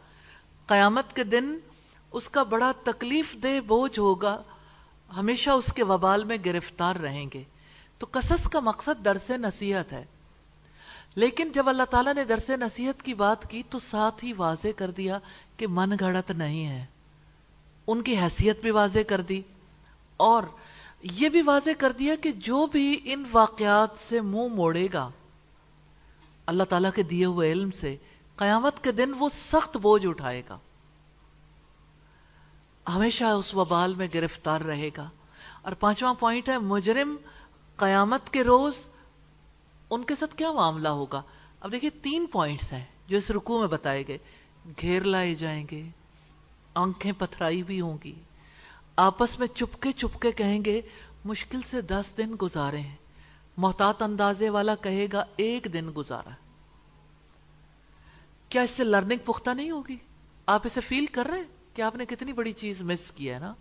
قیامت 0.67 1.17
کے 1.17 1.25
دن 1.25 1.59
اس 2.15 2.29
کا 2.29 2.43
بڑا 2.43 2.73
تکلیف 2.85 3.35
دہ 3.43 3.61
بوجھ 3.61 3.99
ہوگا۔ 3.99 4.43
ہمیشہ 5.17 5.51
اس 5.51 5.73
کے 5.73 5.85
وبال 5.85 6.25
میں 6.25 6.37
گرفتار 6.45 6.97
رہیں 6.97 7.27
گے۔ 7.35 7.43
تو 7.99 8.07
قصص 8.11 8.49
کا 8.49 8.61
مقصد 8.61 9.05
درس 9.05 9.31
نصیحت 9.31 9.93
ہے۔ 9.93 10.05
لیکن 11.15 11.53
جب 11.55 11.69
اللہ 11.69 11.83
تعالیٰ 11.83 12.15
نے 12.15 12.25
درس 12.25 12.51
نصیحت 12.51 13.03
کی 13.03 13.15
بات 13.15 13.51
کی 13.51 13.63
تو 13.71 13.79
ساتھ 13.79 14.25
ہی 14.25 14.33
واضح 14.33 14.69
کر 14.77 14.91
دیا 14.91 15.19
کہ 15.57 15.67
من 15.67 15.93
گھڑت 16.01 16.31
نہیں 16.31 16.67
ہے۔ 16.67 16.85
ان 17.87 18.03
کی 18.03 18.17
حیثیت 18.19 18.61
بھی 18.61 18.71
واضح 18.71 18.99
کر 19.09 19.21
دی۔ 19.21 19.43
اور 20.17 20.43
یہ 21.03 21.29
بھی 21.29 21.43
واضح 21.43 21.71
کر 21.79 21.93
دیا 21.93 22.15
کہ 22.23 22.33
جو 22.33 22.67
بھی 22.67 23.01
ان 23.05 23.25
واقعات 23.33 23.89
سے 24.09 24.21
منہ 24.21 24.49
موڑے 24.49 24.89
گا، 24.93 25.11
اللہ 26.47 26.65
تعالیٰ 26.65 26.91
کے 26.95 27.03
دیے 27.03 27.25
ہوئے 27.25 27.53
علم 27.53 27.71
سے 27.71 27.97
قیامت 28.37 28.85
کے 28.85 28.93
دن 28.93 29.13
وہ 29.19 29.29
سخت 29.29 29.77
بوجھ 29.77 30.07
اٹھائے 30.07 30.43
گا۔ 30.49 30.59
ہمیشہ 32.89 33.25
اس 33.25 33.55
وبال 33.55 33.95
میں 33.95 34.09
گرفتار 34.15 34.61
رہے 34.61 34.91
گا۔ 34.97 35.11
اور 35.63 35.73
پانچواں 35.73 36.15
پوائنٹ 36.15 36.49
ہے، 36.49 36.59
مجرم 36.59 37.17
قیامت 37.77 38.31
کے 38.31 38.45
روز 38.45 38.87
ان 39.91 40.05
کے 40.05 40.15
ساتھ 40.15 40.37
کیا 40.37 40.53
معاملہ 40.53 40.89
ہوگا؟ 40.89 41.23
اب 41.61 41.73
دیکھیے، 41.73 41.91
تین 41.91 42.27
پوائنٹس 42.27 42.73
ہیں 42.73 42.85
جو 43.07 43.17
اس 43.17 43.31
رکو 43.31 43.59
میں 43.59 43.69
بتائے 43.69 44.07
گئے۔ 44.09 44.19
گھیر 44.81 45.05
لائے 45.05 45.35
جائیں 45.35 45.67
گے، 45.71 45.89
آنکھیں 46.75 47.13
پتھرائی 47.19 47.63
بھی 47.63 47.81
ہوں 47.81 47.99
گی۔ 48.05 48.15
آپس 48.97 49.39
میں 49.39 49.47
چپکے 49.47 49.93
چپکے 49.93 50.33
کہیں 50.33 50.65
گے، 50.65 50.81
مشکل 51.25 51.63
سے 51.63 51.81
دس 51.81 52.13
دن 52.17 52.35
گزارے 52.43 52.81
ہیں۔ 52.81 52.97
محتاط 53.57 54.03
اندازے 54.03 54.51
والا 54.51 54.75
کہے 54.75 55.07
گا، 55.13 55.25
ایک 55.37 55.67
دن 55.73 55.91
گزارا۔ 55.97 56.31
کیا 58.49 58.63
اس 58.63 58.71
سے 58.71 58.85
لرننگ 58.85 59.19
پختہ 59.25 59.51
نہیں 59.51 59.71
ہوگی؟ 59.71 59.97
آپ 60.47 60.61
اسے 60.65 60.81
فیل 60.81 61.07
کر 61.07 61.27
رہے 61.27 61.39
ہیں؟ 61.39 61.45
کہ 61.75 61.83
آپ 61.83 61.97
نے 61.97 62.07
کتنی 62.07 62.33
بڑی 62.33 62.53
چیز 62.53 62.83
مس 62.83 63.11
کی 63.11 63.31
ہے 63.31 63.39
نا؟ 63.39 63.55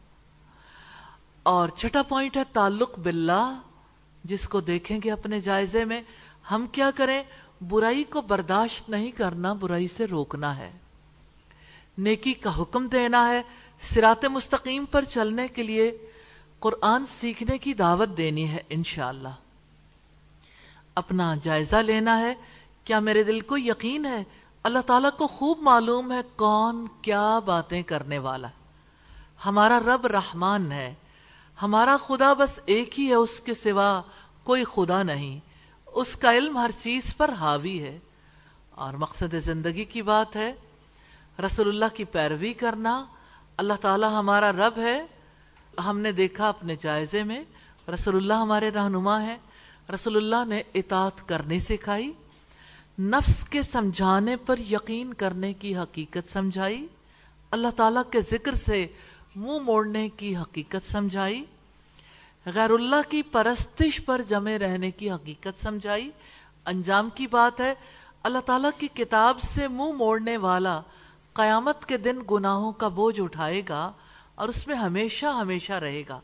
اور 1.43 1.69
چھٹا 1.69 2.03
پوائنٹ 2.03 2.37
ہے 2.37 2.41
تعلق 2.53 2.99
باللہ، 2.99 3.59
جس 4.23 4.47
کو 4.47 4.61
دیکھیں 4.61 4.99
گے 5.03 5.11
اپنے 5.11 5.39
جائزے 5.39 5.85
میں، 5.85 6.01
ہم 6.51 6.67
کیا 6.71 6.91
کریں؟ 6.95 7.23
برائی 7.61 8.03
کو 8.03 8.21
برداشت 8.21 8.89
نہیں 8.89 9.11
کرنا، 9.11 9.53
برائی 9.53 9.87
سے 9.87 10.07
روکنا 10.07 10.57
ہے۔ 10.57 10.71
نیکی 11.97 12.33
کا 12.33 12.61
حکم 12.61 12.87
دینا 12.87 13.29
ہے 13.29 13.41
سرات 13.81 14.25
مستقیم 14.25 14.85
پر 14.85 15.03
چلنے 15.03 15.47
کے 15.47 15.63
لیے 15.63 15.97
قرآن 16.59 17.05
سیکھنے 17.05 17.57
کی 17.57 17.73
دعوت 17.73 18.09
دینی 18.17 18.49
ہے، 18.49 18.61
انشاءاللہ۔ 18.69 19.35
اپنا 20.95 21.35
جائزہ 21.41 21.75
لینا 21.75 22.19
ہے، 22.19 22.33
کیا 22.83 22.99
میرے 22.99 23.23
دل 23.23 23.39
کو 23.39 23.57
یقین 23.57 24.05
ہے 24.05 24.23
اللہ 24.63 24.79
تعالیٰ 24.79 25.09
کو 25.17 25.27
خوب 25.27 25.59
معلوم 25.61 26.11
ہے 26.11 26.21
کون 26.35 26.87
کیا 27.01 27.39
باتیں 27.39 27.83
کرنے 27.83 28.17
والا 28.17 28.47
ہمارا 29.45 29.79
رب 29.79 30.07
رحمان 30.07 30.71
ہے۔ 30.71 30.93
ہمارا 31.61 31.97
خدا 32.07 32.33
بس 32.33 32.59
ایک 32.65 32.99
ہی 32.99 33.07
ہے، 33.07 33.13
اس 33.13 33.39
کے 33.39 33.53
سوا 33.53 34.01
کوئی 34.43 34.63
خدا 34.63 35.03
نہیں۔ 35.03 35.39
اس 35.85 36.15
کا 36.15 36.33
علم 36.33 36.57
ہر 36.57 36.71
چیز 36.79 37.17
پر 37.17 37.31
حاوی 37.31 37.83
ہے۔ 37.83 37.99
اور 38.71 38.93
مقصد 38.93 39.35
زندگی 39.35 39.85
کی 39.85 40.01
بات 40.01 40.35
ہے، 40.35 40.53
رسول 41.45 41.67
اللہ 41.67 41.95
کی 41.95 42.03
پیروی 42.03 42.53
کرنا۔ 42.53 43.05
اللہ 43.57 43.73
تعالیٰ 43.81 44.09
ہمارا 44.09 44.51
رب 44.51 44.77
ہے۔ 44.77 45.05
ہم 45.85 45.99
نے 45.99 46.11
دیکھا 46.11 46.49
اپنے 46.49 46.75
جائزے 46.75 47.23
میں، 47.23 47.43
رسول 47.93 48.15
اللہ 48.15 48.33
ہمارے 48.33 48.69
رہنما 48.69 49.21
ہے 49.21 49.37
رسول 49.93 50.15
اللہ 50.15 50.45
نے 50.45 50.61
اطاعت 50.73 51.27
کرنے 51.27 51.59
سکھائی۔ 51.59 52.11
نفس 52.99 53.43
کے 53.49 53.61
سمجھانے 53.61 54.35
پر 54.35 54.57
یقین 54.57 55.13
کرنے 55.13 55.53
کی 55.53 55.75
حقیقت 55.75 56.33
سمجھائی، 56.33 56.87
اللہ 57.51 57.67
تعالیٰ 57.75 58.01
کے 58.11 58.21
ذکر 58.21 58.55
سے 58.55 58.87
منہ 59.35 59.59
موڑنے 59.63 60.09
کی 60.09 60.35
حقیقت 60.35 60.91
سمجھائی، 60.91 61.43
غیر 62.45 62.69
اللہ 62.69 63.09
کی 63.09 63.21
پرستش 63.21 64.05
پر 64.05 64.21
جمے 64.27 64.59
رہنے 64.59 64.91
کی 64.91 65.11
حقیقت 65.11 65.61
سمجھائی۔ 65.61 66.09
انجام 66.65 67.09
کی 67.15 67.27
بات 67.27 67.61
ہے، 67.61 67.73
اللہ 68.23 68.39
تعالیٰ 68.45 68.69
کی 68.77 68.87
کتاب 68.93 69.41
سے 69.41 69.67
منہ 69.67 69.91
موڑنے 69.91 70.37
والا 70.37 70.81
قیامت 71.33 71.85
کے 71.85 71.97
دن 71.97 72.19
گناہوں 72.31 72.71
کا 72.71 72.87
بوجھ 72.87 73.21
اٹھائے 73.21 73.61
گا 73.69 73.91
اور 74.35 74.47
اس 74.47 74.67
میں 74.67 74.75
ہمیشہ 74.75 75.25
ہمیشہ 75.25 75.73
رہے 75.73 76.03
گا۔ 76.09 76.19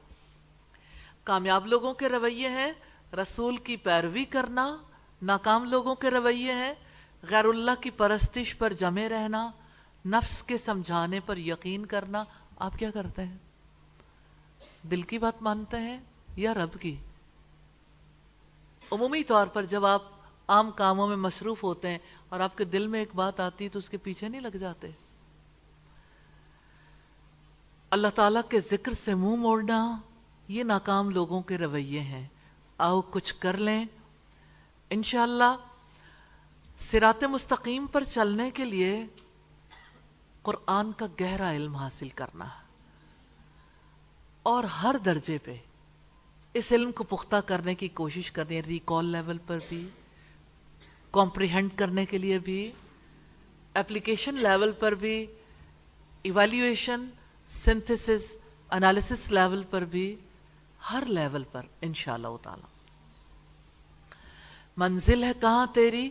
کامیاب 1.24 1.68
لوگوں 1.68 1.94
کے 1.94 2.10
رویے 2.10 2.50
ہیں، 2.50 2.72
رسول 3.14 3.58
کی 3.58 3.76
پیروی 3.76 4.26
کرنا 4.26 4.78
ناکام 5.22 5.64
لوگوں 5.64 5.96
کے 5.96 6.10
رویے 6.10 6.54
ہیں۔ 6.54 6.74
غیر 7.30 7.46
اللہ 7.46 7.82
کی 7.82 7.90
پرستش 7.90 8.58
پر 8.58 8.74
جمے 8.74 9.10
رہنا، 9.10 9.52
نفس 10.06 10.44
کے 10.44 10.58
سمجھانے 10.58 11.20
پر 11.20 11.38
یقین 11.38 11.86
کرنا۔ 11.86 12.24
آپ 12.60 12.78
کیا 12.80 12.92
کرتے 12.92 13.24
ہیں؟ 13.26 13.38
دل 14.84 15.02
کی 15.02 15.18
بات 15.18 15.42
مانتے 15.42 15.78
ہیں 15.78 16.00
یا 16.36 16.54
رب 16.54 16.82
کی؟ 16.82 16.96
عمومی 18.92 19.24
طور 19.24 19.48
پر 19.48 19.64
جب 19.64 19.86
آپ 19.86 20.02
عام 20.48 20.72
کاموں 20.72 21.08
میں 21.08 21.16
مصروف 21.16 21.64
ہوتے 21.64 21.92
ہیں 21.92 21.98
اور 22.30 22.40
آپ 22.40 22.58
کے 22.58 22.64
دل 22.64 22.88
میں 22.88 23.00
ایک 23.00 23.10
بات 23.16 23.40
آتی 23.40 23.64
ہے 23.64 23.70
تو 23.70 23.80
اس 23.80 23.90
کے 23.90 23.98
پیچھے 23.98 24.30
نہیں 24.30 24.42
لگ 24.42 24.58
جاتے۔ 24.58 24.88
اللہ 27.90 28.08
تعالیٰ 28.16 28.42
کے 28.50 28.60
ذکر 28.62 28.92
سے 28.92 29.16
منہ 29.16 29.36
موڑنا، 29.36 29.98
یہ 30.48 30.64
ناکام 30.64 31.10
لوگوں 31.10 31.42
کے 31.42 31.58
رویے 31.58 32.00
ہیں۔ 32.00 32.28
آؤ 32.78 33.02
کچھ 33.02 33.36
کر 33.40 33.58
لیں۔ 33.58 33.86
انشاءاللہ 34.90 35.56
سرات 36.80 37.24
مستقیم 37.24 37.86
پر 37.86 38.04
چلنے 38.04 38.52
کے 38.52 38.66
لیے 38.66 39.06
قرآن 40.42 40.92
کا 40.92 41.06
گہرا 41.20 41.52
علم 41.52 41.76
حاصل 41.76 42.10
کرنا 42.10 42.46
اور 44.44 44.64
ہر 44.64 44.96
درجے 45.06 45.38
پہ 45.38 45.56
اس 46.54 46.72
علم 46.72 46.92
کو 46.92 47.04
پختہ 47.04 47.36
کرنے 47.36 47.76
کی 47.76 47.88
کوشش 47.88 48.32
کرنی 48.32 48.56
ہے، 48.56 48.62
ریکال 48.68 49.06
لیول 49.06 49.38
پر 49.48 49.60
بھی، 49.70 49.90
کمپریہنڈ 51.12 51.70
کرنے 51.76 52.06
کے 52.06 52.18
لیے 52.18 52.40
بھی، 52.40 52.72
اپلیکیشن 53.74 54.36
لیول 54.36 54.72
پر 54.72 54.92
بھی، 54.92 55.28
ایویلیویشن، 56.24 57.10
سنتھسس، 57.50 58.38
انالیسس 58.70 59.32
لیول 59.32 59.64
پر 59.70 59.82
بھی، 59.82 60.16
ہر 60.92 61.04
لیول 61.08 61.44
پر 61.44 61.66
انشاءاللہ 61.82 62.28
تعالی۔ 62.42 62.69
منزل 64.80 65.24
ہے 65.24 65.32
کہاں 65.42 65.66
تیری؟ 65.74 66.10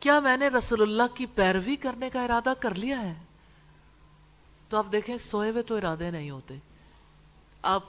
کیا 0.00 0.20
میں 0.20 0.36
نے 0.36 0.48
رسول 0.48 0.82
اللہ 0.82 1.16
کی 1.16 1.26
پیروی 1.26 1.76
کرنے 1.76 2.10
کا 2.10 2.24
ارادہ 2.24 2.52
کر 2.60 2.74
لیا 2.74 3.02
ہے؟ 3.02 3.14
تو 4.68 4.78
آپ 4.78 4.86
دیکھیں، 4.92 5.16
سوئے 5.16 5.50
ہوئے 5.50 5.62
تو 5.62 5.76
ارادے 5.76 6.10
نہیں 6.10 6.30
ہوتے۔ 6.30 6.56
آپ 7.62 7.82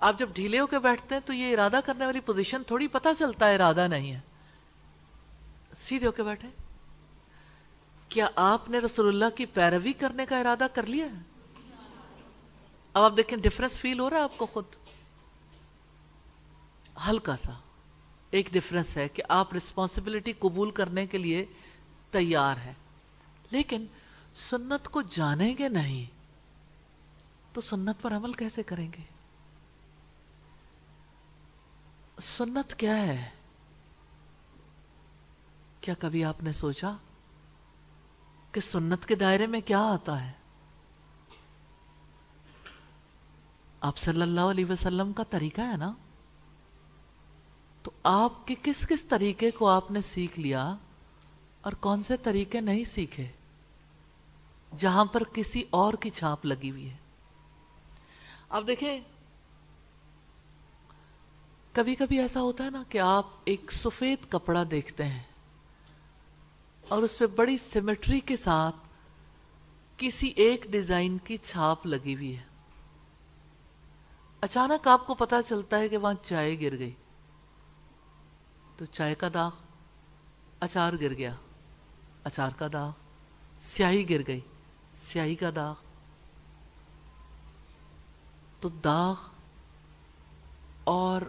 آپ 0.00 0.18
جب 0.18 0.28
ڈھیلے 0.32 0.60
ہو 0.60 0.66
کے 0.66 0.78
بیٹھتے 0.78 1.14
ہیں 1.14 1.22
تو 1.26 1.32
یہ 1.32 1.52
ارادہ 1.52 1.80
کرنے 1.84 2.06
والی 2.06 2.20
پوزیشن 2.20 2.62
تھوڑی 2.66 2.86
پتہ 2.86 3.08
چلتا 3.18 3.48
ہے 3.48 3.54
ارادہ 3.54 3.88
نہیں 3.88 4.12
ہے۔ 4.12 4.20
سیدھے 5.76 6.06
ہو 6.06 6.12
کے 6.12 6.22
بیٹھے 6.22 6.48
کیا 8.08 8.28
آپ 8.36 8.70
نے 8.70 8.78
رسول 8.78 9.08
اللہ 9.08 9.36
کی 9.36 9.46
پیروی 9.46 9.92
کرنے 9.92 10.26
کا 10.26 10.40
ارادہ 10.40 10.66
کر 10.74 10.86
لیا 10.86 11.04
ہے؟ 11.04 11.20
اب 12.92 13.02
آپ 13.02 13.12
دیکھیں 13.16 13.38
ڈفرنس 13.38 13.80
فیل 13.80 14.00
ہو 14.00 14.10
رہا 14.10 14.16
ہے 14.16 14.22
آپ 14.22 14.38
کو 14.38 14.46
خود؟ 14.46 14.64
ہلکا 17.08 17.36
سا۔ 17.36 17.52
ایک 18.30 18.48
ڈفرنس 18.52 18.96
ہے 18.96 19.08
کہ 19.08 19.22
آپ 19.28 19.54
رسپانسبلٹی 19.54 20.32
قبول 20.32 20.70
کرنے 20.70 21.06
کے 21.06 21.18
لیے 21.18 21.46
تیار 22.10 22.56
ہیں۔ 22.56 22.72
لیکن 23.50 23.86
سنت 24.34 24.88
کو 24.88 25.02
جانیں 25.02 25.54
گے 25.58 25.68
نہیں، 25.68 26.06
تو 27.54 27.60
سنت 27.60 28.02
پر 28.02 28.16
عمل 28.16 28.32
کیسے 28.32 28.62
کریں 28.62 28.88
گے؟ 28.98 29.02
سنت 32.20 32.74
کیا 32.74 32.96
ہے؟ 32.96 33.30
کیا 35.80 35.94
کبھی 35.98 36.24
آپ 36.24 36.42
نے 36.42 36.52
سوچا 36.52 36.96
کہ 38.52 38.60
سنت 38.60 39.06
کے 39.06 39.14
دائرے 39.14 39.46
میں 39.46 39.60
کیا 39.60 39.80
آتا 39.80 40.26
ہے؟ 40.26 40.32
آپ 43.80 43.98
صلی 43.98 44.22
اللہ 44.22 44.40
علیہ 44.40 44.64
وسلم 44.64 45.12
کا 45.12 45.22
طریقہ 45.22 45.60
ہے 45.60 45.76
نا؟ 45.76 45.92
آپ 48.10 48.46
کے 48.46 48.54
کس 48.62 48.86
کس 48.88 49.04
طریقے 49.04 49.50
کو 49.50 49.68
آپ 49.68 49.90
نے 49.90 50.00
سیکھ 50.00 50.40
لیا 50.40 50.74
اور 51.60 51.72
کون 51.72 52.02
سے 52.02 52.16
طریقے 52.16 52.60
نہیں 52.60 52.84
سیکھے 52.84 53.26
جہاں 54.78 55.04
پر 55.04 55.22
کسی 55.32 55.64
اور 55.70 55.94
کی 55.94 56.10
چھاپ 56.10 56.46
لگی 56.46 56.70
ہوئی 56.70 56.90
ہے؟ 56.90 56.96
آپ 58.48 58.62
دیکھیں، 58.66 59.00
کبھی 61.72 61.94
کبھی 61.94 62.20
ایسا 62.20 62.40
ہوتا 62.40 62.64
ہے 62.64 62.70
نا 62.70 62.82
کہ 62.88 62.98
آپ 62.98 63.26
ایک 63.44 63.72
سفید 63.72 64.18
کپڑا 64.28 64.64
دیکھتے 64.70 65.04
ہیں 65.04 65.22
اور 66.88 67.02
اس 67.02 67.18
پہ 67.18 67.26
بڑی 67.26 67.58
سیمیٹری 67.58 68.20
کے 68.20 68.36
ساتھ 68.36 68.76
کسی 69.96 70.32
ایک 70.36 70.66
ڈیزائن 70.70 71.18
کی 71.18 71.36
چھاپ 71.36 71.86
لگی 71.86 72.14
ہوئی 72.14 72.36
ہے۔ 72.36 72.42
اچانک 74.40 74.88
آپ 74.88 75.06
کو 75.06 75.14
پتا 75.14 75.42
چلتا 75.42 75.78
ہے 75.78 75.88
کہ 75.88 75.96
وہاں 75.96 76.14
چائے 76.22 76.60
گر 76.60 76.78
گئی۔ 76.78 76.94
تو 78.78 78.84
چائے 78.84 79.14
کا 79.14 79.28
داغ، 79.34 79.50
اچار 80.60 80.92
گر 81.00 81.14
گیا۔ 81.14 81.34
اچار 82.24 82.50
کا 82.58 82.66
داغ، 82.72 82.90
سیاہی 83.60 84.10
گر 84.10 84.20
گئی۔ 84.26 84.40
سیاہی 85.12 85.34
کا 85.34 85.50
داغ۔ 85.56 85.74
تو 88.60 88.68
داغ 88.68 89.14
اور 90.84 91.22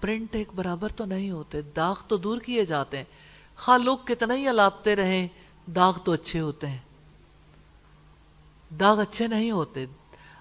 پرنٹ 0.00 0.34
ایک 0.34 0.48
برابر 0.54 0.92
تو 0.92 1.04
نہیں 1.04 1.30
ہوتے، 1.30 1.62
داغ 1.62 1.94
تو 2.08 2.16
دور 2.16 2.40
کیے 2.40 2.64
جاتے 2.64 2.96
ہیں۔ 2.96 3.04
خواہ 3.56 3.78
لوگ 3.78 3.98
کتنا 4.04 4.34
ہی 4.34 4.48
الاپتے 4.48 4.96
رہیں، 4.96 5.28
داغ 5.66 5.98
تو 6.04 6.12
اچھے 6.12 6.40
ہوتے 6.40 6.66
ہیں۔ 6.66 6.78
داغ 8.80 9.00
اچھے 9.00 9.26
نہیں 9.26 9.50
ہوتے۔ 9.50 9.86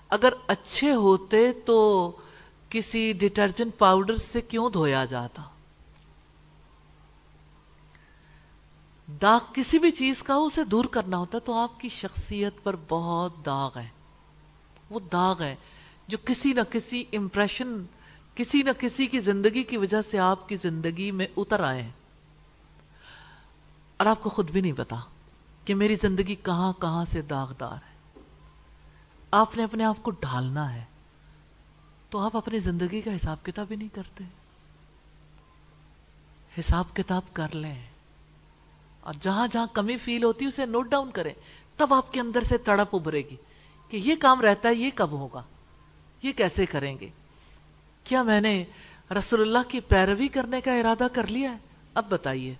اگر 0.09 0.33
اچھے 0.47 0.93
ہوتے 0.93 1.53
تو 1.53 2.11
کسی 2.69 3.13
ڈٹرجنٹ 3.13 3.77
پاؤڈر 3.77 4.17
سے 4.17 4.41
کیوں 4.41 4.69
دھویا 4.69 5.05
جاتا؟ 5.05 5.41
داغ 9.21 9.39
کسی 9.53 9.79
بھی 9.79 9.91
چیز 9.91 10.23
کا 10.23 10.33
اسے 10.33 10.63
دور 10.63 10.85
کرنا 10.85 11.17
ہوتا 11.17 11.37
ہے 11.37 11.45
تو 11.45 11.53
آپ 11.53 11.79
کی 11.79 11.89
شخصیت 11.89 12.53
پر 12.63 12.75
بہت 12.89 13.45
داغ 13.45 13.77
ہے۔ 13.77 13.87
وہ 14.89 14.99
داغ 14.99 15.41
ہے 15.41 15.55
جو 16.07 16.17
کسی 16.25 16.53
نہ 16.53 16.61
کسی 16.71 17.03
امپریشن 17.13 17.85
کسی 18.35 18.61
نہ 18.61 18.69
کسی 18.79 19.07
کی 19.07 19.19
زندگی 19.19 19.63
کی 19.63 19.77
وجہ 19.77 20.01
سے 20.01 20.19
آپ 20.19 20.49
کی 20.49 20.55
زندگی 20.55 21.11
میں 21.11 21.27
اتر 21.37 21.59
آئے 21.59 21.81
ہیں۔ 21.81 21.91
اور 23.97 24.07
آپ 24.07 24.23
کو 24.23 24.29
خود 24.29 24.51
بھی 24.51 24.61
نہیں 24.61 24.73
پتا 24.77 24.95
کہ 25.65 25.75
میری 25.75 25.95
زندگی 25.95 26.35
کہاں 26.35 26.73
کہاں 26.81 27.05
سے 27.05 27.21
داغدار 27.21 27.73
ہے۔ 27.73 28.19
آپ 29.31 29.57
نے 29.57 29.63
اپنے 29.63 29.83
آپ 29.83 29.97
کو 30.01 30.11
ڈھالنا 30.11 30.73
ہے 30.73 30.83
تو 32.09 32.19
آپ 32.19 32.37
اپنی 32.37 32.59
زندگی 32.59 33.01
کا 33.01 33.15
حساب 33.15 33.37
کتاب 33.43 33.67
ہی 33.71 33.75
نہیں 33.75 33.95
کرتے۔ 33.95 34.23
حساب 36.59 36.85
کتاب 36.93 37.21
کر 37.33 37.55
لیں۔ 37.55 37.90
اور 39.01 39.13
جہاں 39.21 39.47
جہاں 39.47 39.67
کمی 39.73 39.97
فیل 39.97 40.23
ہوتی 40.23 40.45
ہے 40.45 40.49
اسے 40.49 40.65
نوٹ 40.65 40.87
ڈاؤن 40.87 41.11
کریں، 41.11 41.33
تب 41.77 41.93
آپ 41.93 42.13
کے 42.13 42.19
اندر 42.19 42.43
سے 42.43 42.57
تڑپ 42.57 42.95
ابھرے 42.95 43.21
گی 43.31 43.35
کہ 43.89 43.97
یہ 43.97 44.15
کام 44.19 44.41
رہتا 44.41 44.69
ہے، 44.69 44.75
یہ 44.75 44.89
کب 44.95 45.11
ہوگا؟ 45.11 45.43
یہ 46.21 46.31
کیسے 46.31 46.65
کریں 46.65 46.97
گے؟ 46.99 47.09
کیا 48.03 48.23
میں 48.23 48.41
نے 48.41 48.63
رسول 49.17 49.41
اللہ 49.41 49.69
کی 49.69 49.79
پیروی 49.79 50.27
کرنے 50.27 50.61
کا 50.61 50.73
ارادہ 50.73 51.07
کر 51.13 51.27
لیا 51.27 51.51
ہے؟ 51.51 51.57
اب 51.93 52.05
بتائیے۔ 52.09 52.53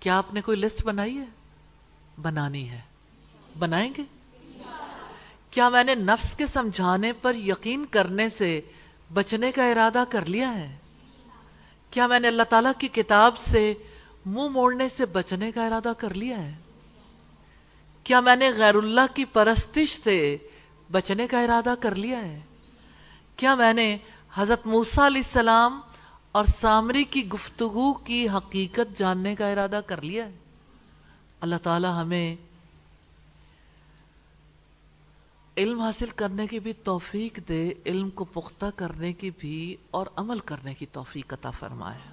کیا 0.00 0.18
آپ 0.18 0.34
نے 0.34 0.40
کوئی 0.40 0.56
لسٹ 0.56 0.84
بنائی 0.84 1.18
ہے؟ 1.18 1.24
بنانی 2.22 2.70
ہے۔ 2.70 2.80
بنائیں 3.58 3.92
گے؟ 3.98 4.02
کیا 5.50 5.68
میں 5.68 5.84
نے 5.84 5.94
نفس 5.94 6.34
کے 6.34 6.46
سمجھانے 6.46 7.12
پر 7.12 7.34
یقین 7.34 7.84
کرنے 7.84 8.28
سے 8.28 8.60
بچنے 9.12 9.52
کا 9.52 9.70
ارادہ 9.70 10.04
کر 10.08 10.26
لیا 10.26 10.54
ہے؟ 10.54 10.76
کیا 11.90 12.06
میں 12.06 12.20
نے 12.20 12.28
اللہ 12.28 12.42
تعالیٰ 12.42 12.72
کی 12.78 12.88
کتاب 12.88 13.38
سے 13.38 13.74
منہ 14.26 14.48
موڑنے 14.48 14.88
سے 14.88 15.06
بچنے 15.06 15.52
کا 15.52 15.66
ارادہ 15.66 15.92
کر 15.98 16.14
لیا 16.14 16.42
ہے۔ 16.42 16.54
کیا 18.04 18.20
میں 18.20 18.36
نے 18.36 18.50
غیر 18.50 18.74
اللہ 18.74 19.14
کی 19.14 19.24
پرستش 19.24 20.00
سے 20.04 20.36
بچنے 20.90 21.26
کا 21.26 21.40
ارادہ 21.40 21.74
کر 21.80 21.94
لیا 21.94 22.20
ہے؟ 22.20 22.40
کیا 23.36 23.54
میں 23.54 23.72
نے 23.72 23.96
حضرت 24.34 24.66
موسیٰ 24.66 25.04
علیہ 25.04 25.22
السلام 25.24 25.80
اور 26.32 26.44
سامری 26.44 27.04
کی 27.04 27.28
گفتگو 27.28 27.92
کی 27.92 28.28
حقیقت 28.28 28.98
جاننے 28.98 29.34
کا 29.34 29.48
ارادہ 29.48 29.80
کر 29.86 30.02
لیا 30.02 30.26
ہے؟ 30.26 30.38
اللہ 31.40 31.56
تعالی 31.62 31.88
ہمیں 32.00 32.36
علم 35.56 35.80
حاصل 35.80 36.06
کرنے 36.06 36.46
کی 36.46 36.58
بھی 36.58 36.72
توفیق 36.72 37.40
دے، 37.48 37.72
علم 37.86 38.10
کو 38.10 38.24
پختہ 38.24 38.66
کرنے 38.76 39.12
کی 39.12 39.30
بھی 39.38 39.76
اور 39.90 40.06
عمل 40.16 40.38
کرنے 40.38 40.74
کی 40.74 40.86
توفیق 40.86 41.32
عطا 41.32 41.50
فرمائے۔ 41.50 42.11